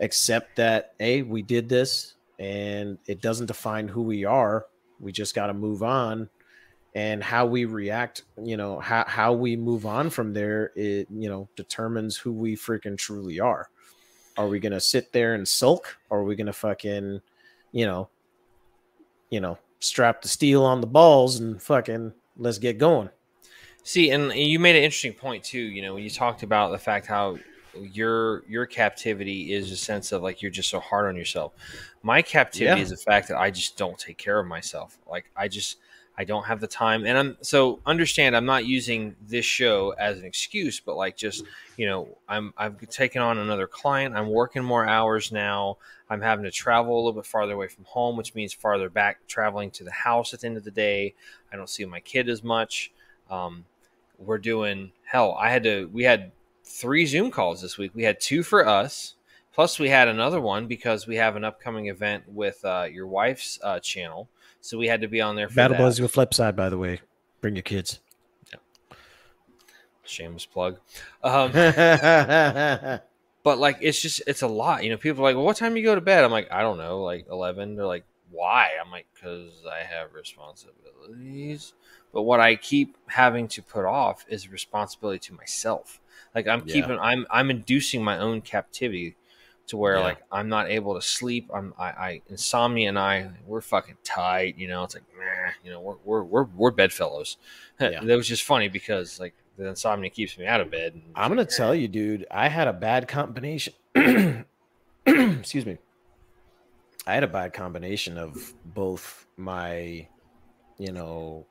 [0.00, 4.66] accept that hey, we did this and it doesn't define who we are.
[5.00, 6.28] We just gotta move on.
[6.94, 11.28] And how we react, you know, how, how we move on from there, it you
[11.28, 13.68] know, determines who we freaking truly are.
[14.38, 15.98] Are we gonna sit there and sulk?
[16.08, 17.20] Or are we gonna fucking,
[17.72, 18.08] you know,
[19.30, 23.10] you know, strap the steel on the balls and fucking let's get going.
[23.82, 25.60] See, and you made an interesting point too.
[25.60, 27.38] You know, when you talked about the fact how
[27.80, 31.52] your your captivity is a sense of like you're just so hard on yourself.
[32.02, 32.82] My captivity yeah.
[32.82, 34.98] is the fact that I just don't take care of myself.
[35.08, 35.78] Like I just
[36.18, 37.04] I don't have the time.
[37.04, 41.44] And I'm so understand I'm not using this show as an excuse, but like just,
[41.76, 44.16] you know, I'm I've taken on another client.
[44.16, 45.76] I'm working more hours now.
[46.08, 49.26] I'm having to travel a little bit farther away from home, which means farther back
[49.26, 51.14] traveling to the house at the end of the day.
[51.52, 52.92] I don't see my kid as much.
[53.30, 53.66] Um,
[54.18, 55.36] we're doing hell.
[55.38, 56.32] I had to we had
[56.64, 57.92] three Zoom calls this week.
[57.94, 59.14] We had two for us.
[59.52, 63.58] Plus, we had another one because we have an upcoming event with uh, your wife's
[63.62, 64.28] uh, channel
[64.66, 65.48] so we had to be on there.
[65.48, 67.00] for Battle Buzz with flip side, by the way.
[67.40, 68.00] Bring your kids.
[68.52, 68.58] Yeah.
[70.04, 70.78] Shameless plug.
[71.22, 71.52] Um,
[73.44, 74.82] but like, it's just it's a lot.
[74.82, 76.62] You know, people are like, "Well, what time you go to bed?" I'm like, "I
[76.62, 81.72] don't know, like 11." They're like, "Why?" I'm like, "Cause I have responsibilities."
[82.12, 86.00] But what I keep having to put off is responsibility to myself.
[86.34, 86.98] Like I'm keeping.
[86.98, 89.14] I'm I'm inducing my own captivity
[89.68, 90.04] to where yeah.
[90.04, 91.50] like I'm not able to sleep.
[91.52, 94.56] I'm I, I, insomnia and I we're fucking tight.
[94.58, 97.36] You know, it's like meh, you know we're we're we're, we're bedfellows.
[97.78, 98.02] Yeah.
[98.02, 100.98] that was just funny because like the insomnia keeps me out of bed.
[101.14, 102.26] I'm gonna like, tell you, dude.
[102.30, 103.74] I had a bad combination.
[105.06, 105.76] Excuse me.
[107.06, 110.08] I had a bad combination of both my,
[110.78, 111.46] you know,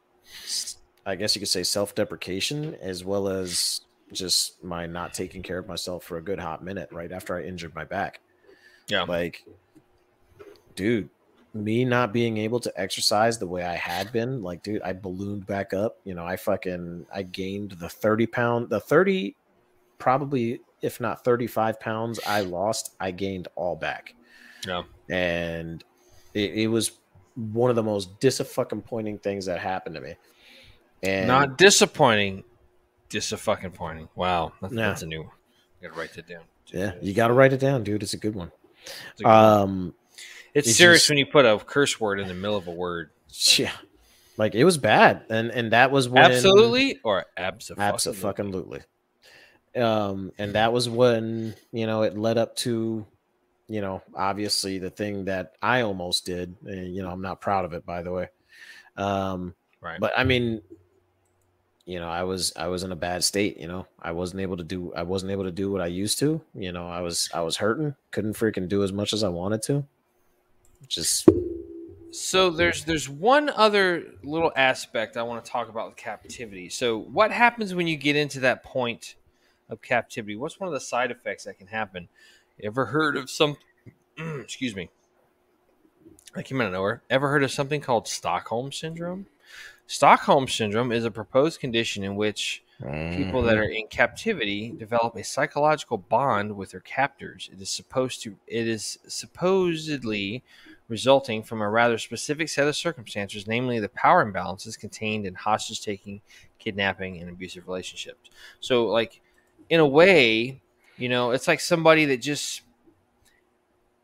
[1.05, 3.81] I guess you could say self deprecation as well as
[4.11, 7.43] just my not taking care of myself for a good hot minute right after I
[7.43, 8.19] injured my back.
[8.87, 9.03] Yeah.
[9.03, 9.43] Like,
[10.75, 11.09] dude,
[11.53, 15.47] me not being able to exercise the way I had been, like, dude, I ballooned
[15.47, 15.97] back up.
[16.03, 19.35] You know, I fucking I gained the 30 pound, the 30,
[19.97, 24.13] probably if not 35 pounds I lost, I gained all back.
[24.67, 24.83] Yeah.
[25.09, 25.83] And
[26.33, 26.91] it, it was
[27.35, 30.15] one of the most disappointing things that happened to me.
[31.01, 32.43] And not disappointing,
[33.09, 34.09] just a fucking pointing.
[34.15, 34.87] Wow, that's, yeah.
[34.87, 35.23] that's a new.
[35.23, 35.31] One.
[35.79, 36.43] I gotta write that down.
[36.67, 38.03] Yeah, you gotta write it down, dude.
[38.03, 38.51] It's a good one.
[39.19, 39.93] A good um, one.
[40.53, 42.71] it's, it's serious just, when you put a curse word in the middle of a
[42.71, 43.11] word.
[43.57, 43.71] Yeah,
[44.37, 48.79] like it was bad, and and that was when absolutely or absolutely absolutely.
[49.75, 53.05] Um, and that was when you know it led up to,
[53.67, 56.55] you know, obviously the thing that I almost did.
[56.65, 58.29] And, you know, I'm not proud of it, by the way.
[58.97, 59.99] Um, right.
[59.99, 60.61] But I mean,
[61.85, 63.85] you know, I was I was in a bad state, you know.
[64.01, 66.41] I wasn't able to do I wasn't able to do what I used to.
[66.55, 69.61] You know, I was I was hurting, couldn't freaking do as much as I wanted
[69.63, 69.85] to.
[70.87, 71.29] Just
[72.11, 76.69] so there's there's one other little aspect I want to talk about with captivity.
[76.69, 79.15] So what happens when you get into that point
[79.69, 80.35] of captivity?
[80.35, 82.07] What's one of the side effects that can happen?
[82.63, 83.57] Ever heard of some
[84.17, 84.89] excuse me.
[86.35, 87.03] I came out of nowhere.
[87.09, 89.27] Ever heard of something called Stockholm syndrome?
[89.87, 93.23] Stockholm syndrome is a proposed condition in which mm-hmm.
[93.23, 93.61] people that mm-hmm.
[93.61, 97.49] are in captivity develop a psychological bond with their captors.
[97.53, 100.43] It is supposed to it is supposedly
[100.87, 105.81] resulting from a rather specific set of circumstances, namely the power imbalances contained in hostage
[105.81, 106.21] taking,
[106.59, 108.29] kidnapping, and abusive relationships.
[108.59, 109.21] So like
[109.69, 110.61] in a way,
[110.97, 112.61] you know, it's like somebody that just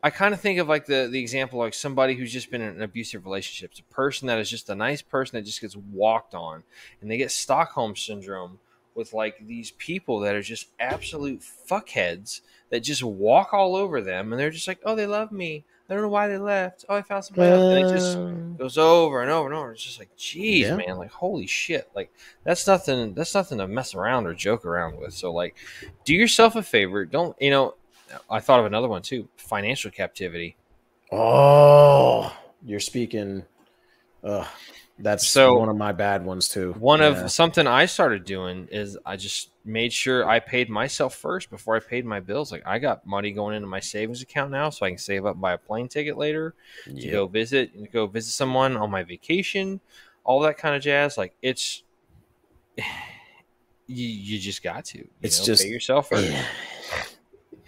[0.02, 2.76] I kind of think of like the the example like somebody who's just been in
[2.76, 3.70] an abusive relationship.
[3.70, 6.64] It's a person that is just a nice person that just gets walked on,
[7.00, 8.58] and they get Stockholm syndrome
[8.94, 12.40] with like these people that are just absolute fuckheads
[12.70, 15.64] that just walk all over them, and they're just like, oh, they love me.
[15.92, 16.86] I don't know why they left.
[16.88, 17.60] Oh, I found somebody else.
[17.60, 19.72] And it just goes over and over and over.
[19.72, 20.76] It's just like, geez, yeah.
[20.76, 21.90] man, like holy shit.
[21.94, 22.10] Like
[22.44, 25.12] that's nothing that's nothing to mess around or joke around with.
[25.12, 25.54] So like
[26.04, 27.04] do yourself a favor.
[27.04, 27.74] Don't you know,
[28.30, 30.56] I thought of another one too: financial captivity.
[31.10, 32.34] Oh,
[32.64, 33.44] you're speaking.
[34.24, 34.46] Uh,
[34.98, 36.72] that's so one of my bad ones too.
[36.78, 37.24] One yeah.
[37.24, 41.74] of something I started doing is I just made sure I paid myself first before
[41.76, 42.52] I paid my bills.
[42.52, 45.40] Like I got money going into my savings account now, so I can save up
[45.40, 46.54] buy a plane ticket later
[46.86, 46.96] yep.
[47.02, 49.80] to go visit go visit someone on my vacation,
[50.24, 51.18] all that kind of jazz.
[51.18, 51.82] Like it's
[52.76, 52.86] you,
[54.06, 55.06] you just got to.
[55.20, 56.32] It's know, just pay yourself first.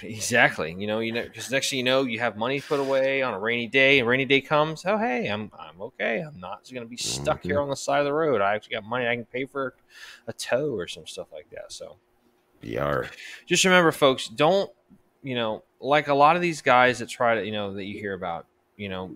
[0.04, 0.74] Exactly.
[0.78, 3.34] You know, you know, because next thing you know, you have money put away on
[3.34, 4.84] a rainy day, and rainy day comes.
[4.84, 6.20] Oh, hey, I'm I'm okay.
[6.20, 7.48] I'm not going to be stuck Mm-hmm.
[7.48, 8.40] here on the side of the road.
[8.40, 9.06] I actually got money.
[9.06, 9.74] I can pay for
[10.26, 11.72] a tow or some stuff like that.
[11.72, 11.96] So
[12.62, 13.10] Yar.
[13.46, 14.70] just remember, folks, don't
[15.22, 17.98] you know, like a lot of these guys that try to, you know, that you
[17.98, 18.46] hear about,
[18.76, 19.10] you know,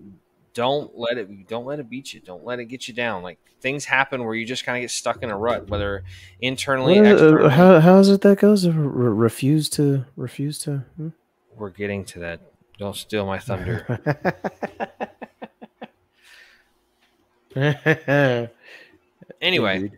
[0.54, 2.20] don't let it don't let it beat you.
[2.20, 3.22] Don't let it get you down.
[3.22, 6.04] Like things happen where you just kind of get stuck in a rut, whether
[6.40, 7.50] internally, uh, externally.
[7.50, 8.66] how how is it that goes?
[8.66, 10.84] Re- refuse to refuse to.
[10.96, 11.08] hmm?
[11.56, 12.40] We're getting to that.
[12.78, 13.84] Don't steal my thunder.
[19.40, 19.90] anyway,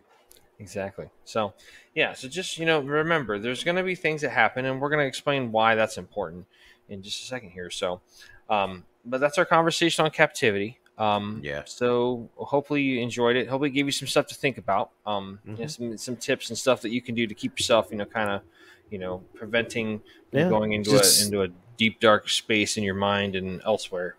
[0.59, 1.09] exactly.
[1.23, 1.53] So,
[1.93, 2.13] yeah.
[2.13, 5.03] So just you know, remember, there's going to be things that happen, and we're going
[5.03, 6.47] to explain why that's important
[6.89, 7.69] in just a second here.
[7.69, 8.01] So,
[8.49, 10.79] um, but that's our conversation on captivity.
[10.97, 11.63] Um, Yeah.
[11.65, 13.47] So hopefully you enjoyed it.
[13.47, 14.91] Hopefully it gave you some stuff to think about.
[15.05, 15.69] Um, you know, Mhm.
[15.69, 18.29] some some tips and stuff that you can do to keep yourself, you know, kind
[18.29, 18.41] of,
[18.89, 21.47] you know, preventing Yeah, going into just- a into a
[21.77, 24.15] deep dark space in your mind and elsewhere.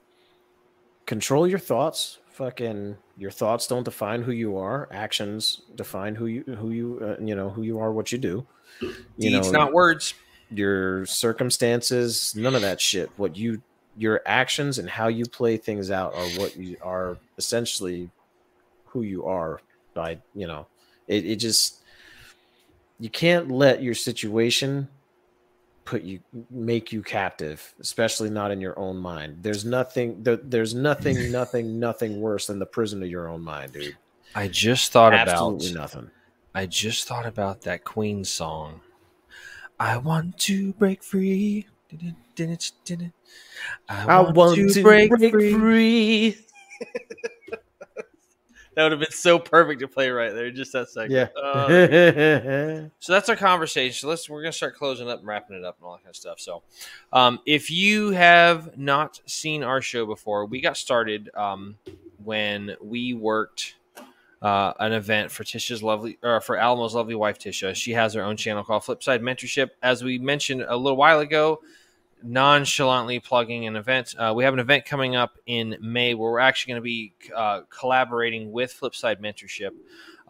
[1.07, 2.19] control your thoughts.
[2.33, 4.89] Fucking your thoughts don't define who you are.
[4.91, 7.93] Actions define who you who you uh, you know who you are.
[7.93, 8.47] What you do.
[8.81, 10.15] You Deeds, know, not words.
[10.51, 13.11] your circumstances, none of that shit.
[13.17, 13.63] What you
[13.97, 18.11] your actions and how you play things out are what you are essentially
[18.87, 19.61] who you are
[19.95, 20.67] by you know
[21.09, 21.81] it, it just
[22.99, 24.89] you can't let your situation
[25.85, 26.21] put you
[26.51, 31.79] make you captive especially not in your own mind there's nothing there, there's nothing nothing
[31.79, 33.97] nothing worse than the prison of your own mind dude
[34.35, 36.11] I just thought absolutely about nothing
[36.55, 38.83] I just thought about that Queen song.
[39.81, 41.67] I want to break free.
[43.89, 46.37] I want, to, break, free.
[48.75, 51.13] That would have been so perfect to play right there, just that second.
[51.13, 53.93] yeah Uh, so that's our conversation.
[53.93, 56.11] So let's we're gonna start closing up and wrapping it up and all that kind
[56.11, 56.41] of stuff.
[56.41, 56.63] So,
[57.13, 61.77] um, if you have not seen our show before, we got started um,
[62.25, 63.75] when we worked
[64.41, 67.75] uh, an event for Tisha's lovely or for Alamo's lovely wife Tisha.
[67.75, 69.71] She has her own channel called Flipside Mentorship.
[69.83, 71.61] As we mentioned a little while ago,
[72.25, 74.15] nonchalantly plugging an event.
[74.19, 77.13] Uh, we have an event coming up in May where we're actually going to be
[77.35, 79.71] uh, collaborating with Flipside Mentorship.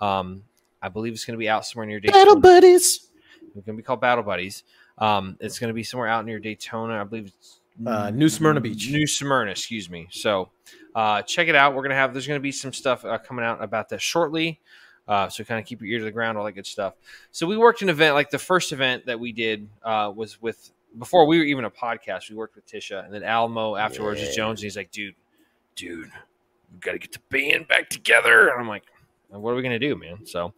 [0.00, 0.44] Um,
[0.80, 2.24] I believe it's going to be out somewhere near Daytona.
[2.24, 3.10] battle buddies
[3.42, 4.64] It's going to be called Battle Buddies.
[4.98, 7.00] Um, it's going to be somewhere out near Daytona.
[7.00, 8.90] I believe it's Uh, New Smyrna Beach.
[8.90, 10.08] New Smyrna, excuse me.
[10.10, 10.50] So
[10.94, 11.74] uh, check it out.
[11.74, 14.00] We're going to have, there's going to be some stuff uh, coming out about that
[14.02, 14.60] shortly.
[15.08, 16.94] Uh, so kind of keep your ear to the ground, all that good stuff.
[17.32, 20.70] So we worked an event, like the first event that we did uh, was with,
[20.98, 24.28] before we were even a podcast, we worked with Tisha and then Alamo afterwards is
[24.30, 24.36] Yeah.
[24.36, 24.60] Jones.
[24.60, 25.14] And he's like, dude,
[25.76, 26.10] dude,
[26.72, 28.48] we got to get the band back together.
[28.48, 28.84] And I'm like,
[29.28, 30.26] what are we going to do, man?
[30.26, 30.52] So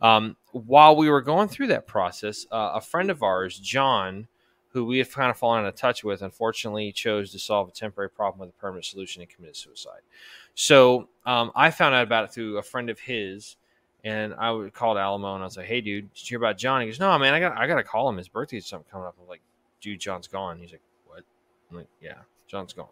[0.00, 4.26] um, while we were going through that process, uh, a friend of ours, John,
[4.68, 7.72] who we have kind of fallen out of touch with, unfortunately chose to solve a
[7.72, 10.00] temporary problem with a permanent solution and committed suicide.
[10.54, 13.56] So um, I found out about it through a friend of his,
[14.02, 16.80] and I called Alamo and I was like, "Hey, dude, did you hear about John?"
[16.82, 18.16] He goes, "No, man, I got I got to call him.
[18.18, 19.40] His birthday's something coming up." I'm like,
[19.84, 21.22] "Dude, John's gone." He's like, "What?"
[21.70, 22.14] I'm like, "Yeah,
[22.48, 22.88] John's gone."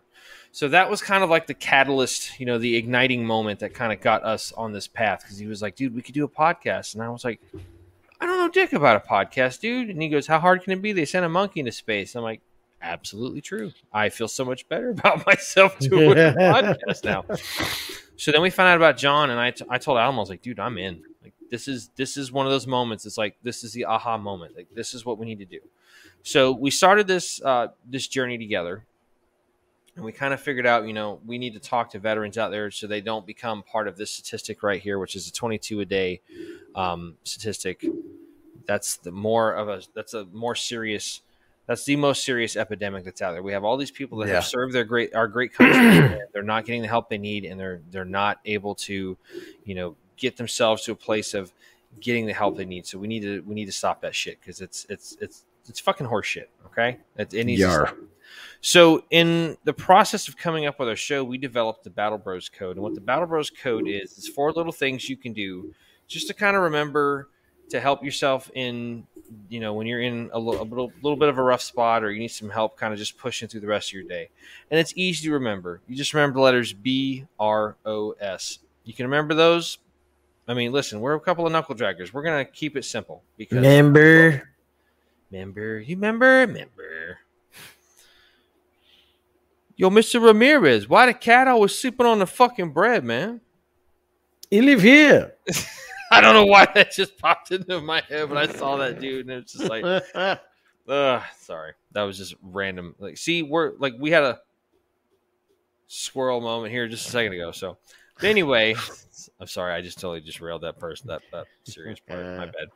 [0.52, 3.92] So that was kind of like the catalyst, you know, the igniting moment that kind
[3.92, 6.28] of got us on this path because he was like, "Dude, we could do a
[6.28, 7.40] podcast," and I was like,
[8.22, 9.90] I don't know dick about a podcast, dude.
[9.90, 10.92] And he goes, How hard can it be?
[10.92, 12.14] They sent a monkey into space.
[12.14, 12.40] I'm like,
[12.80, 13.72] Absolutely true.
[13.92, 17.24] I feel so much better about myself doing a podcast now.
[18.16, 20.30] So then we found out about John, and I, t- I told Alamo, I was
[20.30, 21.02] like, dude, I'm in.
[21.52, 23.04] This is this is one of those moments.
[23.04, 24.56] It's like this is the aha moment.
[24.56, 25.60] Like this is what we need to do.
[26.22, 28.86] So we started this uh, this journey together,
[29.96, 32.52] and we kind of figured out, you know, we need to talk to veterans out
[32.52, 35.80] there so they don't become part of this statistic right here, which is a 22
[35.80, 36.20] a day
[36.74, 37.84] um, statistic.
[38.64, 41.20] That's the more of a that's a more serious.
[41.66, 43.42] That's the most serious epidemic that's out there.
[43.42, 44.34] We have all these people that Yeah.
[44.36, 46.18] have served their great our great country.
[46.32, 49.18] they're not getting the help they need, and they're they're not able to,
[49.64, 51.52] you know, get themselves to a place of
[52.00, 52.86] getting the help they need.
[52.86, 55.80] So we need to we need to stop that shit because it's it's it's it's
[55.80, 56.50] fucking horse shit.
[56.66, 57.96] Okay, it, it needs to stop.
[58.60, 62.48] So, in the process of coming up with our show, we developed the Battle Bros
[62.48, 62.76] Code.
[62.76, 65.74] And what the Battle Bros Code is, is four little things you can do
[66.06, 67.28] just to kind of remember
[67.70, 69.06] to help yourself in,
[69.48, 72.04] you know, when you're in a little, a little, little bit of a rough spot
[72.04, 74.28] or you need some help kind of just pushing through the rest of your day.
[74.70, 75.80] And it's easy to remember.
[75.88, 78.58] You just remember the letters B, R, O, S.
[78.84, 79.78] You can remember those.
[80.48, 82.12] I mean, listen, we're a couple of knuckle draggers.
[82.12, 83.56] We're going to keep it simple because.
[83.56, 84.48] Remember,
[85.30, 86.46] Member, you remember?
[86.46, 87.18] Member.
[89.76, 90.22] Yo, Mr.
[90.22, 93.40] Ramirez, why the cat always sleeping on the fucking bread, man?
[94.50, 95.34] he live here.
[96.10, 99.28] I don't know why that just popped into my head, but I saw that dude,
[99.28, 99.84] and it's just like,
[100.88, 102.94] Uh, sorry, that was just random.
[102.98, 104.40] Like, see, we're like we had a
[105.92, 107.52] squirrel moment here just a second ago.
[107.52, 107.76] So,
[108.16, 108.74] but anyway,
[109.40, 112.24] I'm sorry, I just totally just railed that person that that serious part.
[112.24, 112.68] My bad.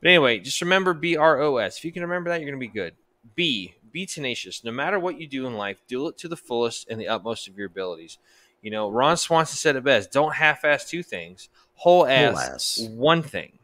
[0.00, 1.78] But anyway, just remember B R O S.
[1.78, 2.94] If you can remember that, you're gonna be good.
[3.34, 4.64] B be tenacious.
[4.64, 7.48] No matter what you do in life, do it to the fullest and the utmost
[7.48, 8.18] of your abilities.
[8.60, 12.88] You know, Ron Swanson said it best: "Don't half-ass two things, whole ass, ass.
[12.90, 13.58] one thing."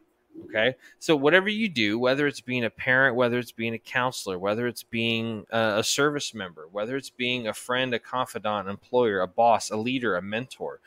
[0.45, 4.37] Okay, so whatever you do, whether it's being a parent, whether it's being a counselor,
[4.37, 9.27] whether it's being a, service member, whether it's being a friend, a confidant, employer, a
[9.27, 10.79] boss, a leader, a mentor,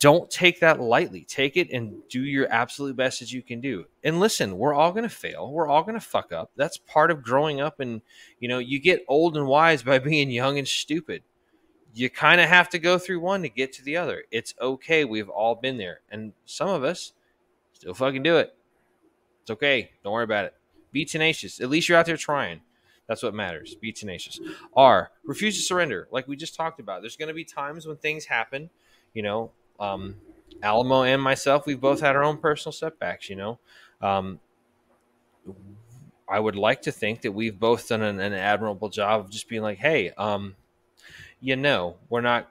[0.00, 1.24] don't take that lightly.
[1.24, 3.86] Take it and do your absolute best as you can do.
[4.04, 5.50] And listen, we're all going to fail.
[5.50, 6.50] We're all going to fuck up.
[6.56, 7.80] That's part of growing up.
[7.80, 8.00] And,
[8.40, 11.22] you know, you get old and wise by being young and stupid.
[11.94, 14.24] You kind of have to go through one to get to the other.
[14.30, 15.04] It's okay.
[15.04, 16.00] We've all been there.
[16.10, 17.12] And some of us
[17.78, 18.54] still fucking do it.
[19.42, 19.90] It's okay.
[20.04, 20.54] Don't worry about it.
[20.92, 21.60] Be tenacious.
[21.60, 22.60] At least you're out there trying.
[23.06, 23.74] That's what matters.
[23.74, 24.38] Be tenacious.
[24.76, 26.08] R, refuse to surrender.
[26.10, 27.00] Like we just talked about.
[27.00, 28.68] There's going to be times when things happen,
[29.14, 29.50] you know,
[29.80, 30.16] um,
[30.62, 33.30] Alamo and myself, we've both had our own personal setbacks.
[33.30, 33.58] You know,
[34.02, 34.40] um,
[36.28, 39.48] I would like to think that we've both done an, an admirable job of just
[39.48, 40.56] being like, "Hey, um,
[41.40, 42.50] you know, we're not.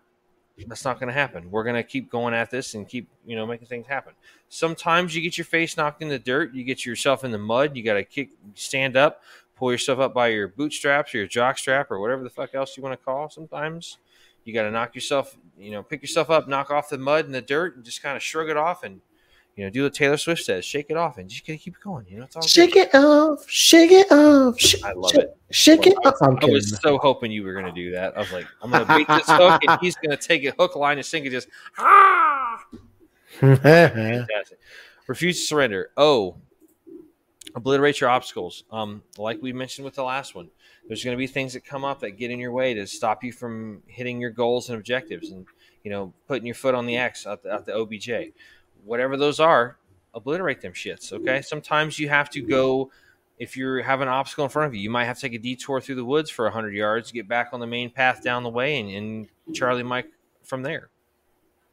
[0.66, 1.52] That's not going to happen.
[1.52, 4.14] We're going to keep going at this and keep, you know, making things happen.
[4.50, 7.76] Sometimes you get your face knocked in the dirt, you get yourself in the mud,
[7.76, 9.22] you got to kick, stand up,
[9.56, 12.76] pull yourself up by your bootstraps or your jock strap or whatever the fuck else
[12.76, 13.30] you want to call.
[13.30, 13.98] Sometimes
[14.46, 17.36] you got to knock yourself, you know, pick yourself up, knock off the mud and
[17.36, 19.02] the dirt, and just kind of shrug it off, and
[19.58, 22.06] you know, do what Taylor Swift says, shake it off, and just keep going.
[22.08, 22.90] You know, it's all Shake good.
[22.90, 24.60] it off, shake it off.
[24.60, 25.38] Sh- I love sh- it.
[25.50, 26.16] Shake it I off.
[26.22, 28.16] I'm I was so hoping you were gonna do that.
[28.16, 30.98] I was like, I'm gonna bait this hook, and he's gonna take a hook, line,
[30.98, 31.32] and sinker.
[31.32, 31.48] Just
[31.80, 32.64] ah,
[33.40, 34.60] fantastic.
[35.08, 35.90] Refuse to surrender.
[35.98, 36.36] Oh,
[37.56, 38.64] obliterate your obstacles.
[38.72, 40.50] Um, like we mentioned with the last one,
[40.88, 43.24] there's going to be things that come up that get in your way to stop
[43.24, 45.48] you from hitting your goals and objectives, and
[45.84, 48.10] you know, putting your foot on the X at the, at the OBJ,
[48.86, 49.78] whatever those are.
[50.14, 51.14] Obliterate them shits.
[51.14, 51.40] Okay.
[51.40, 51.46] Mm.
[51.46, 52.92] Sometimes you have to go.
[53.38, 55.38] If you have an obstacle in front of you, you might have to take a
[55.38, 58.50] detour through the woods for 100 yards, get back on the main path down the
[58.50, 60.08] way, and, and Charlie Mike
[60.44, 60.90] from there.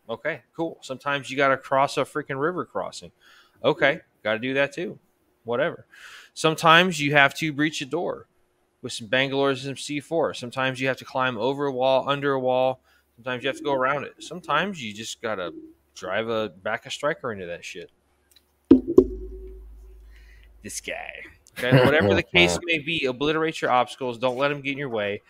[0.09, 0.79] Okay, cool.
[0.83, 3.13] Sometimes you got to cross a freaking river crossing.
[3.65, 4.99] Okay, got to do that too.
[5.45, 5.87] Whatever.
[6.35, 8.27] Sometimes you have to breach a door
[8.83, 10.37] with some Bangalores and some C4.
[10.37, 12.81] Sometimes you have to climb over a wall, under a wall.
[13.17, 14.15] Sometimes you have to go around it.
[14.19, 15.55] Sometimes you just got to
[15.95, 17.91] drive a back a striker into that shit.
[20.63, 21.23] This guy.
[21.59, 24.19] Okay, whatever the case may be, obliterate your obstacles.
[24.19, 25.23] Don't let them get in your way.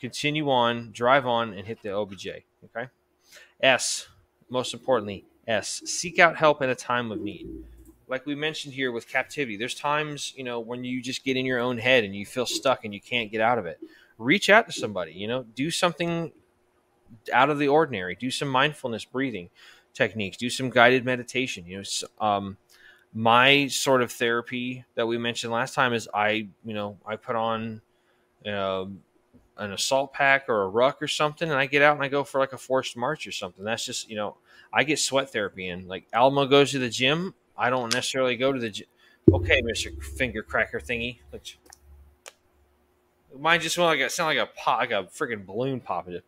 [0.00, 2.28] Continue on, drive on, and hit the OBJ.
[2.64, 2.88] Okay.
[3.60, 4.06] S,
[4.48, 7.48] most importantly, S, seek out help in a time of need.
[8.06, 11.44] Like we mentioned here with captivity, there's times, you know, when you just get in
[11.44, 13.78] your own head and you feel stuck and you can't get out of it.
[14.16, 16.32] Reach out to somebody, you know, do something
[17.32, 18.14] out of the ordinary.
[18.14, 19.50] Do some mindfulness breathing
[19.98, 21.66] techniques, do some guided meditation.
[21.66, 22.56] You know, um,
[23.12, 27.36] my sort of therapy that we mentioned last time is I, you know, I put
[27.36, 27.82] on
[28.46, 29.00] um,
[29.58, 32.24] an assault pack or a ruck or something, and I get out and I go
[32.24, 33.64] for like a forced march or something.
[33.64, 34.36] That's just, you know,
[34.72, 35.88] I get sweat therapy in.
[35.88, 37.34] Like Alamo goes to the gym.
[37.56, 38.86] I don't necessarily go to the gym.
[39.32, 41.18] Okay, Mister Finger Cracker thingy.
[43.38, 46.18] Mine just went like a sound like a pop, like a freaking balloon popping.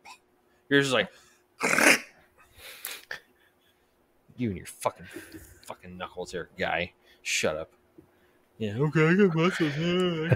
[0.69, 1.09] Yours is like
[4.41, 5.05] you and your fucking
[5.65, 6.91] fucking knuckles there, guy.
[7.21, 7.71] Shut up.
[8.57, 9.77] Yeah, okay, I got muscles.
[9.77, 10.33] Yeah,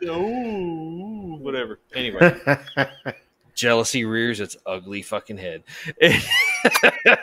[0.10, 1.80] oh, whatever.
[1.94, 2.38] Anyway,
[3.54, 5.62] jealousy rears its ugly fucking head.
[6.00, 7.16] yeah,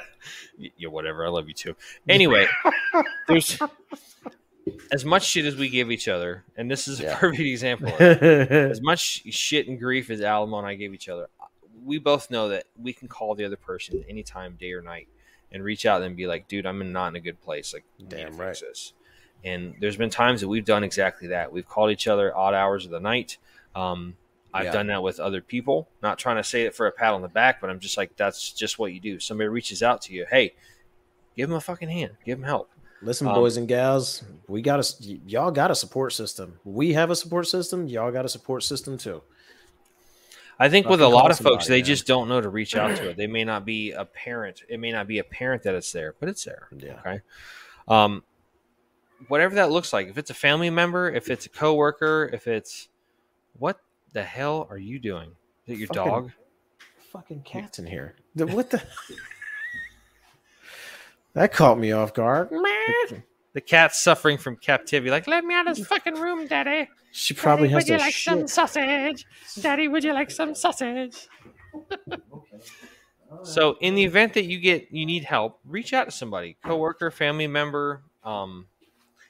[0.90, 1.26] whatever.
[1.26, 1.76] I love you too.
[2.08, 2.48] Anyway,
[3.28, 3.60] there's
[4.92, 7.18] as much shit as we give each other, and this is a Yeah.
[7.18, 7.88] perfect example.
[7.94, 8.52] Of it.
[8.52, 11.30] As much shit and grief as Alamo and I gave each other,
[11.84, 15.08] we both know that we can call the other person anytime, day or night,
[15.52, 17.74] and reach out and be like, "Dude, I'm in- not in a good place.
[17.74, 18.58] Like, we need to Damn right.
[18.60, 18.94] this."
[19.44, 21.52] And there's been times that we've done exactly that.
[21.52, 23.38] We've called each other odd hours of the night.
[23.76, 24.16] Um,
[24.54, 24.72] I've Yeah.
[24.74, 25.88] done that with other people.
[26.04, 28.16] Not trying to say it for a pat on the back, but I'm just like,
[28.18, 29.20] that's just what you do.
[29.20, 30.54] Somebody reaches out to you, hey,
[31.36, 32.70] give them a fucking hand, give them help.
[33.02, 36.60] Listen, Um, boys and gals, we got a y- y'all got a support system.
[36.64, 37.88] We have a support system.
[37.88, 39.24] Y'all got a support system too.
[40.62, 43.10] I think with a lot of folks, they just don't know to reach out to
[43.10, 43.18] it.
[43.18, 44.62] They may not be a parent.
[44.70, 46.68] It may not be apparent that it's there, but it's there.
[46.78, 47.00] Yeah.
[47.00, 47.22] Okay.
[47.88, 48.24] Um,
[49.28, 50.08] whatever that looks like.
[50.08, 52.90] If it's a family member, if it's a coworker, if it's
[53.58, 53.80] what
[54.14, 55.32] the hell are you doing?
[55.66, 56.32] Is it your Fucking- dog?
[57.12, 58.16] Fucking cats in here.
[58.36, 58.84] The- what the?
[61.34, 62.50] that caught me off guard.
[63.54, 65.12] The cat's suffering from captivity.
[65.12, 66.90] Like, let me out of this fucking room, Daddy.
[67.12, 68.24] She probably Daddy, has would you like shit.
[68.24, 69.26] some sausage?
[69.60, 71.28] Daddy, would you like some sausage?
[73.44, 77.10] So, in the event that you get you need help, reach out to somebody, coworker,
[77.12, 78.04] family member.
[78.24, 78.68] Um,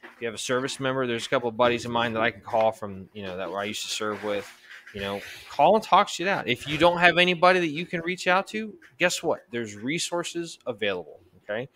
[0.03, 2.31] if you have a service member, there's a couple of buddies of mine that I
[2.31, 4.51] can call from you know that where I used to serve with.
[4.93, 6.49] You know, call and talk shit out.
[6.49, 9.39] If you don't have anybody that you can reach out to, guess what?
[9.49, 11.20] There's resources available.
[11.51, 11.69] Okay,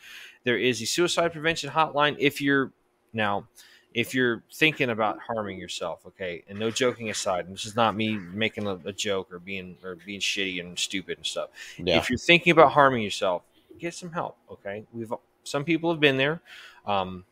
[0.43, 2.15] there is a suicide prevention hotline.
[2.19, 2.71] If you're
[3.13, 3.47] now,
[3.93, 7.95] if you're thinking about harming yourself, okay, and no joking aside, and this is not
[7.95, 11.49] me making a, a joke or being or being shitty and stupid and stuff.
[11.77, 11.97] Yeah.
[11.97, 13.43] If you're thinking about harming yourself,
[13.79, 14.37] get some help.
[14.51, 16.41] Okay, we've some people have been there.
[16.85, 17.25] Um,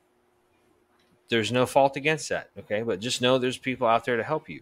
[1.30, 2.50] there's no fault against that.
[2.60, 4.62] Okay, but just know there's people out there to help you.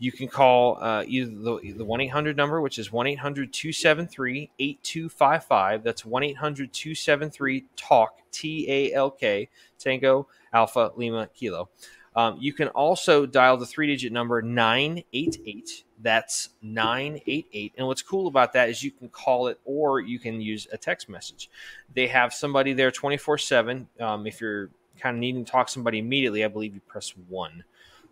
[0.00, 5.82] You can call uh, either the the one eight hundred number, which is 1-800-273-8255.
[5.82, 9.48] That's 1-800-273 talk T A L K
[9.78, 11.68] Tango Alpha Lima Kilo.
[12.16, 15.84] Um, you can also dial the three digit number 988.
[16.00, 17.74] That's 988.
[17.76, 20.78] And what's cool about that is you can call it or you can use a
[20.78, 21.50] text message.
[21.94, 23.86] They have somebody there 24 7.
[24.00, 27.14] Um, if you're kind of needing to talk to somebody immediately, I believe you press
[27.28, 27.64] one.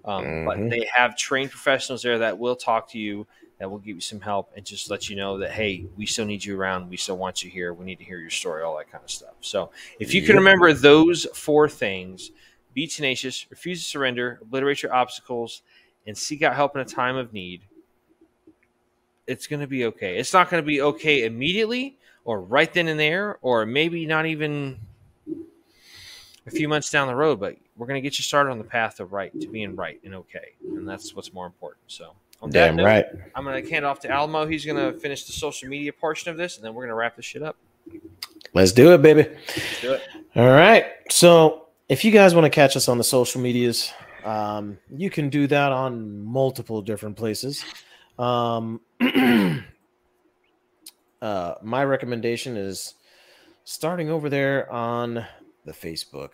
[0.08, 0.70] Um, But Mhm.
[0.70, 3.26] they have trained professionals there that will talk to you,
[3.58, 6.24] that will give you some help, and just let you know that, hey, we still
[6.24, 6.88] need you around.
[6.88, 7.74] We still want you here.
[7.74, 9.34] We need to hear your story, all that kind of stuff.
[9.40, 9.70] So
[10.00, 12.30] if you can remember those four things,
[12.72, 15.62] be tenacious, refuse to surrender, obliterate your obstacles,
[16.06, 17.62] and seek out help in a time of need.
[19.26, 20.16] It's going to be okay.
[20.18, 24.24] It's not going to be okay immediately or right then and there, or maybe not
[24.26, 24.78] even
[26.48, 28.64] a few months down the road, but we're going to get you started on the
[28.64, 30.54] path of right to being right and okay.
[30.62, 31.82] And that's what's more important.
[31.86, 32.12] So,
[32.42, 33.06] on that Damn note, right.
[33.34, 34.46] I'm going to hand off to Alamo.
[34.46, 36.94] He's going to finish the social media portion of this, and then we're going to
[36.94, 37.56] wrap this shit up.
[38.54, 39.28] Let's do it, baby.
[39.28, 40.02] Let's do it.
[40.36, 40.86] All right.
[41.10, 43.92] So if you guys want to catch us on the social medias,
[44.24, 47.64] um, you can do that on multiple different places.
[48.18, 48.80] Um,
[51.22, 52.94] uh, my recommendation is
[53.64, 55.26] starting over there on
[55.68, 56.30] the Facebook.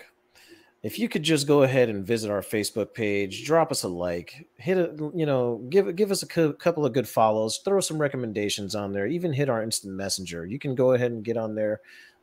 [0.82, 4.46] If you could just go ahead and visit our Facebook page, drop us a like,
[4.56, 7.98] hit a you know, give give us a cou- couple of good follows, throw some
[7.98, 10.44] recommendations on there, even hit our instant messenger.
[10.44, 11.80] You can go ahead and get on there,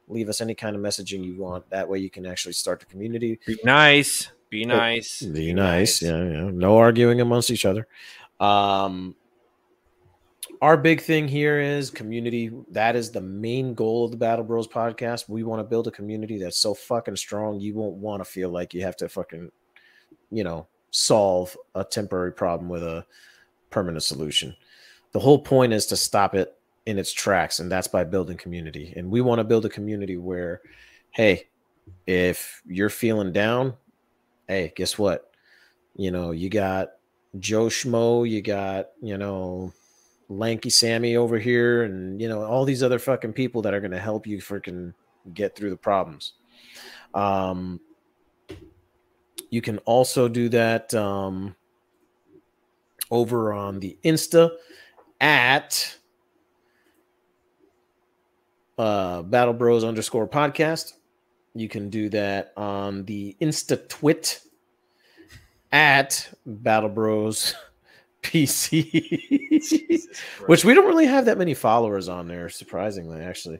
[0.08, 1.70] leave us any kind of messaging you want.
[1.72, 3.40] That way, you can actually start the community.
[3.48, 4.32] Be nice.
[4.52, 5.22] Be nice.
[5.22, 6.02] Be nice.
[6.02, 6.50] Yeah, yeah.
[6.52, 7.88] No arguing amongst each other.
[8.40, 9.16] Um,
[10.62, 12.52] our big thing here is community.
[12.70, 15.28] That is the main goal of the Battle Bros podcast.
[15.28, 18.50] We want to build a community that's so fucking strong you won't want to feel
[18.50, 19.52] like you have to fucking,
[20.30, 23.06] you know, solve a temporary problem with a
[23.72, 24.56] permanent solution.
[25.14, 26.56] The whole point is to stop it
[26.86, 28.94] in its tracks, and that's by building community.
[28.96, 30.62] And we want to build a community where,
[31.10, 31.48] hey,
[32.06, 33.74] if you're feeling down,
[34.48, 35.32] hey, guess what?
[35.96, 36.90] You know, you got
[37.40, 39.74] Joe Schmo, you got, you know,
[40.32, 44.00] Lanky Sammy over here, and you know, all these other fucking people that are gonna
[44.00, 44.94] help you freaking
[45.34, 46.34] get through the problems.
[47.14, 47.80] Um
[49.50, 51.56] you can also do that um
[53.10, 54.52] over on the Insta
[55.20, 55.98] at
[58.78, 60.94] uh Battle Bros underscore podcast.
[61.54, 64.42] You can do that on the Insta Twit
[65.74, 67.54] at Battle Bros
[68.22, 70.08] PC,
[70.46, 73.60] which we don't really have that many followers on there, surprisingly, actually.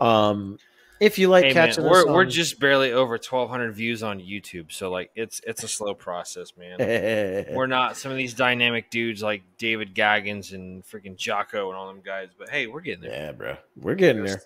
[0.00, 0.58] Um,
[1.00, 4.20] if you like Hey, man, catching we're, us, we're just barely over 1,200 views on
[4.20, 6.78] YouTube, so like it's it's a slow process, man.
[7.52, 11.88] we're not some of these dynamic dudes like David Goggins and freaking Jocko and all
[11.88, 13.10] them guys, but hey, we're getting there.
[13.10, 14.42] yeah, bro, we're getting there.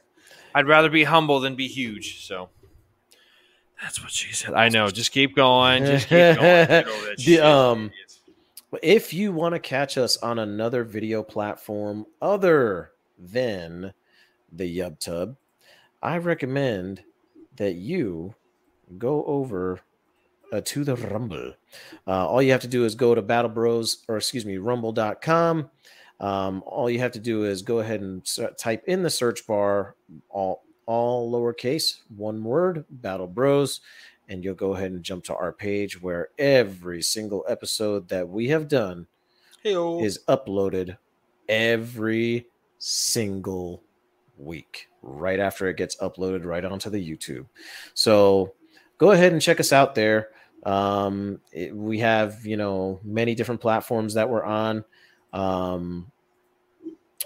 [0.55, 2.27] I'd rather be humble than be huge.
[2.27, 2.49] So
[3.83, 4.55] that's what she said.
[4.55, 4.89] I know.
[4.89, 5.85] Just keep going.
[5.85, 6.37] Just keep going.
[6.39, 7.91] Get over that The, um.
[8.83, 13.95] If you want to catch us on another video platform other than
[14.51, 15.37] the YubTub,
[16.03, 17.03] I recommend
[17.57, 18.35] that you
[18.99, 19.81] go over
[20.53, 21.55] uh, to the Rumble.
[22.07, 25.71] Uh, all you have to do is go to Battle Bros, or excuse me, rumble.com.
[26.19, 28.27] Um, all you have to do is go ahead and
[28.59, 29.97] type in the search bar,
[30.29, 33.81] all, all lowercase, one word, Battle Bros,
[34.29, 38.49] and you'll go ahead and jump to our page where every single episode that we
[38.49, 39.07] have done
[39.63, 40.03] Hey-o.
[40.03, 40.97] is uploaded
[41.49, 42.47] every
[42.79, 43.83] single
[44.39, 47.47] week right after it gets uploaded right onto the YouTube.
[47.95, 48.55] So
[48.99, 50.31] go ahead and check us out there.
[50.65, 54.85] Um, it- we have, you know, many different platforms that we're on.
[55.33, 56.11] Um,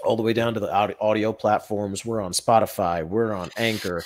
[0.03, 2.03] all the way down to the audio, audio platforms.
[2.05, 3.05] We're on Spotify.
[3.07, 4.03] We're on Anchor.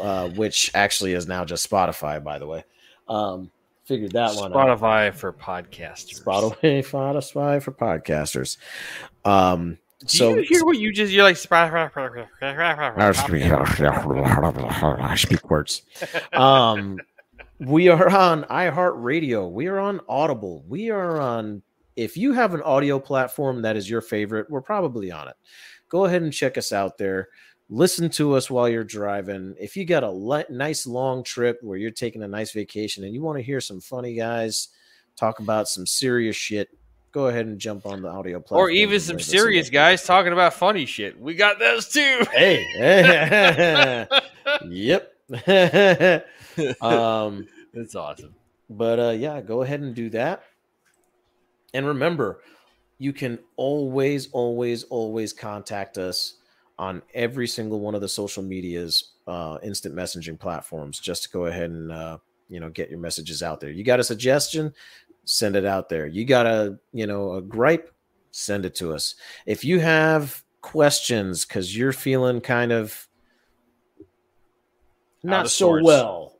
[0.00, 2.64] Uh, which actually is now just Spotify, by the way.
[3.08, 3.50] Um,
[3.84, 4.78] figured that one out.
[4.80, 6.22] Spotify for podcasters.
[6.22, 8.58] Spotify, Spotify for podcasters.
[9.24, 11.12] Um, Do so you hear what you just?
[11.12, 11.90] You're like Spotify.
[15.00, 15.82] I speak words.
[16.32, 16.98] Um,
[17.58, 19.50] we are on iHeartRadio.
[19.50, 20.64] We are on Audible.
[20.68, 21.62] We are on.
[21.96, 25.34] If you have an audio platform that is your favorite, we're probably on it.
[25.88, 27.28] Go ahead and check us out there.
[27.70, 29.54] Listen to us while you're driving.
[29.60, 33.12] If you got a li- nice long trip where you're taking a nice vacation and
[33.12, 34.68] you want to hear some funny guys
[35.16, 36.70] talk about some serious shit,
[37.12, 38.60] go ahead and jump on the audio platform.
[38.60, 41.20] Or even some serious guys talking about funny shit.
[41.20, 42.24] We got those too.
[42.32, 42.64] Hey.
[44.64, 45.12] yep.
[46.80, 48.34] um, That's awesome.
[48.70, 50.42] but uh, yeah, go ahead and do that.
[51.74, 52.40] And remember,
[52.96, 56.37] you can always, always, always contact us
[56.78, 61.46] on every single one of the social medias, uh, instant messaging platforms, just to go
[61.46, 62.18] ahead and uh,
[62.48, 63.70] you know get your messages out there.
[63.70, 64.72] You got a suggestion,
[65.24, 66.06] send it out there.
[66.06, 67.92] You got a you know a gripe,
[68.30, 69.14] send it to us.
[69.46, 73.08] If you have questions because you're feeling kind of
[75.22, 75.84] not so sorts.
[75.84, 76.36] well,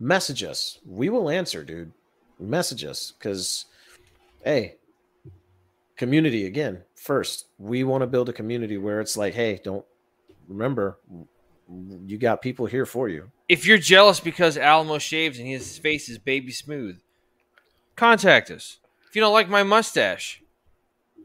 [0.00, 0.78] message us.
[0.84, 1.92] We will answer, dude.
[2.40, 3.66] Message us because,
[4.44, 4.76] hey,
[5.96, 7.46] community again first.
[7.58, 9.84] We want to build a community where it's like, hey, don't
[10.48, 10.98] remember,
[12.06, 13.30] you got people here for you.
[13.48, 16.98] If you're jealous because Alamo shaves and his face is baby smooth,
[17.94, 18.78] contact us.
[19.08, 20.42] If you don't like my mustache,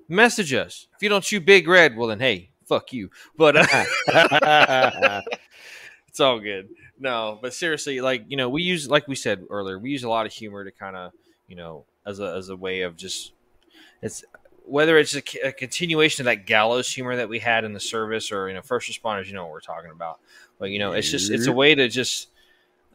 [0.10, 0.88] message us.
[0.96, 3.10] If you don't chew big red, well then hey, fuck you.
[3.38, 3.66] But uh,
[6.10, 6.70] it's all good.
[7.00, 10.10] No, but seriously, like you know, we use like we said earlier, we use a
[10.10, 11.14] lot of humor to kind of
[11.48, 13.32] you know as a as a way of just
[14.02, 14.26] it's
[14.70, 18.32] whether it's a, a continuation of that gallows humor that we had in the service
[18.32, 20.20] or you know first responders, you know what we're talking about.
[20.60, 22.30] But you know, it's just it's a way to just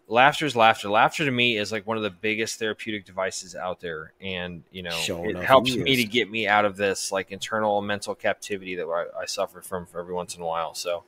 [0.06, 0.88] laughter is laughter.
[0.88, 4.82] Laughter to me is like one of the biggest therapeutic devices out there, and you
[4.82, 8.76] know, Sure it helps me to get me out of this like internal mental captivity
[8.76, 10.74] that I, I suffer from for every once in a while.
[10.74, 11.04] So,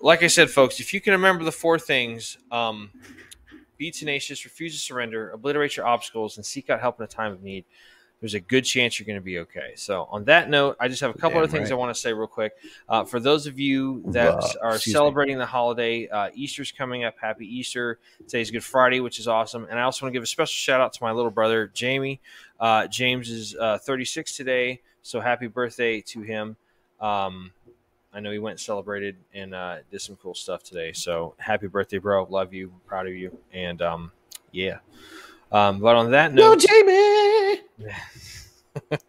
[0.00, 2.38] like I said, folks, if you can remember the four things.
[2.50, 2.90] Um,
[3.82, 7.32] be tenacious, refuse to surrender, obliterate your obstacles, and seek out help in a time
[7.32, 7.64] of need.
[8.22, 9.72] There's a good chance you're going to be okay.
[9.74, 11.76] So, on that note, I just have a couple Damn other things right.
[11.76, 12.52] I want to say real quick.
[12.88, 14.98] Uh, for those of you that Uh, are excuse me.
[14.98, 17.16] celebrating the holiday, uh, Easter's coming up.
[17.20, 17.98] Happy Easter!
[18.28, 19.66] Today's Good Friday, which is awesome.
[19.68, 22.20] And I also want to give a special shout out to my little brother Jamie.
[22.60, 26.56] Uh, James is uh, 36 today, so happy birthday to him.
[27.00, 27.50] Um,
[28.14, 30.92] I know he went and celebrated and uh, did some cool stuff today.
[30.92, 32.24] So happy birthday, bro!
[32.30, 34.12] Love you, proud of you, and um,
[34.52, 34.78] yeah.
[35.50, 37.41] Um, but on that note, no, Jamie.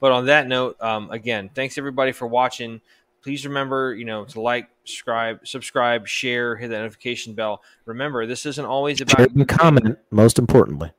[0.00, 2.80] but on that note, um, again, thanks everybody for watching.
[3.22, 7.62] Please remember, you know, to like, subscribe, subscribe, share, hit the notification bell.
[7.84, 9.98] Remember, this isn't always about and comment.
[10.10, 10.92] Most importantly,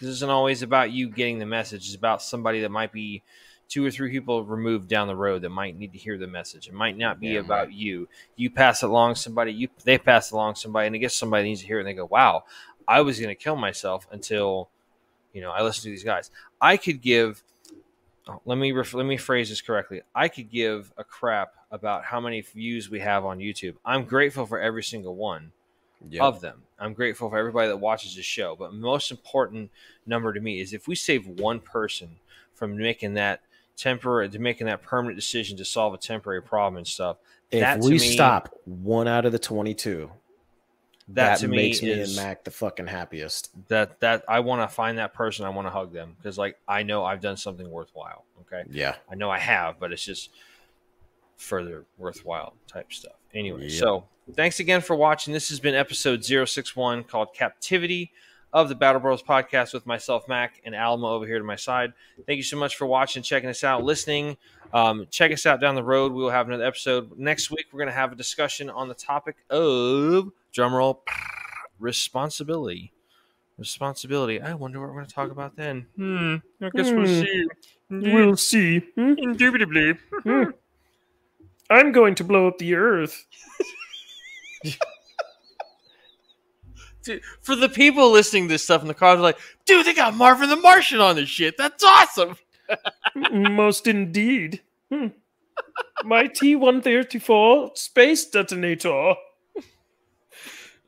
[0.00, 1.86] this isn't always about you getting the message.
[1.86, 3.22] It's about somebody that might be
[3.68, 6.66] two or three people removed down the road that might need to hear the message.
[6.66, 7.72] It might not be Yeah, about right.
[7.74, 8.08] you.
[8.36, 11.44] You pass it along somebody, you they pass it along somebody, and I guess somebody
[11.44, 12.44] needs to hear it and they go, Wow,
[12.88, 14.70] I was gonna kill myself until
[15.32, 16.30] you know, I listen to these guys.
[16.60, 17.42] I could give
[18.28, 20.02] oh, let me ref, let me phrase this correctly.
[20.14, 23.76] I could give a crap about how many views we have on YouTube.
[23.84, 25.52] I'm grateful for every single one
[26.20, 26.62] of them.
[26.78, 28.56] I'm grateful for everybody that watches the show.
[28.58, 29.70] But most important
[30.06, 32.16] number to me is if we save one person
[32.54, 33.40] from making that
[33.76, 37.16] temporary to making that permanent decision to solve a temporary problem and stuff.
[37.50, 40.10] if we me- stop one out of the twenty-two,
[41.08, 43.50] That, that, to me makes me is and Mac the fucking happiest.
[43.68, 45.44] that that I want to find that person.
[45.44, 48.24] I want to hug them because like I know I've done something worthwhile.
[48.42, 48.94] Okay, Yeah.
[49.10, 50.30] I know I have, but it's just
[51.36, 53.14] further worthwhile type stuff.
[53.34, 53.72] Anyway, Yep.
[53.72, 54.04] so
[54.34, 55.32] thanks again for watching.
[55.32, 58.12] This has been episode 061 called Captivity
[58.52, 61.92] of the Battle Bros podcast with myself, Mac, and Alamo over here to my side.
[62.26, 64.36] Thank you so much for watching, checking us out, listening.
[64.72, 66.12] Um, check us out down the road.
[66.12, 67.16] We will have another episode.
[67.18, 70.98] Next week, we're going to have a discussion on the topic of drumroll
[71.78, 72.92] responsibility.
[73.58, 74.40] Responsibility.
[74.40, 75.86] I wonder what we're going to talk about then.
[75.96, 76.36] Hmm.
[76.62, 77.22] I guess we'll Hmm.
[77.24, 77.46] see.
[77.90, 78.78] We'll see.
[78.96, 79.14] Hmm?
[79.18, 79.94] Indubitably.
[81.68, 83.26] I'm going to blow up the earth.
[87.02, 89.94] Dude, for the people listening to this stuff in the car, they're like, dude, they
[89.94, 91.56] got Marvin the Martian on this shit.
[91.56, 92.36] That's awesome.
[93.32, 94.60] Most indeed.
[94.92, 95.08] Hmm.
[96.04, 99.14] My T one thirty four space detonator.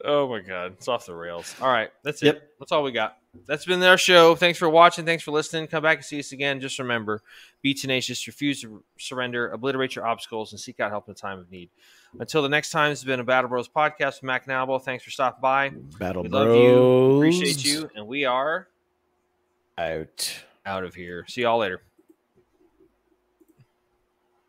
[0.05, 1.55] Oh my god, it's off the rails.
[1.61, 2.37] All right, that's Yep.
[2.37, 2.43] it.
[2.59, 3.19] That's all we got.
[3.47, 4.35] That's been our show.
[4.35, 5.05] Thanks for watching.
[5.05, 5.67] Thanks for listening.
[5.67, 6.61] Come back and see us again.
[6.61, 7.23] Just remember,
[7.63, 11.39] be tenacious, refuse to surrender, obliterate your obstacles, and seek out help in a time
[11.39, 11.71] of need.
[12.21, 14.83] Until the next time, it's been a Battle Bros podcast with Mac Nalbo.
[14.83, 15.71] Thanks for stopping by.
[15.99, 16.47] Battle We Bros.
[16.47, 17.17] love you.
[17.17, 17.91] Appreciate you.
[17.95, 18.69] And we are
[19.79, 20.45] Out.
[20.67, 21.25] out of here.
[21.29, 21.81] See y'all later.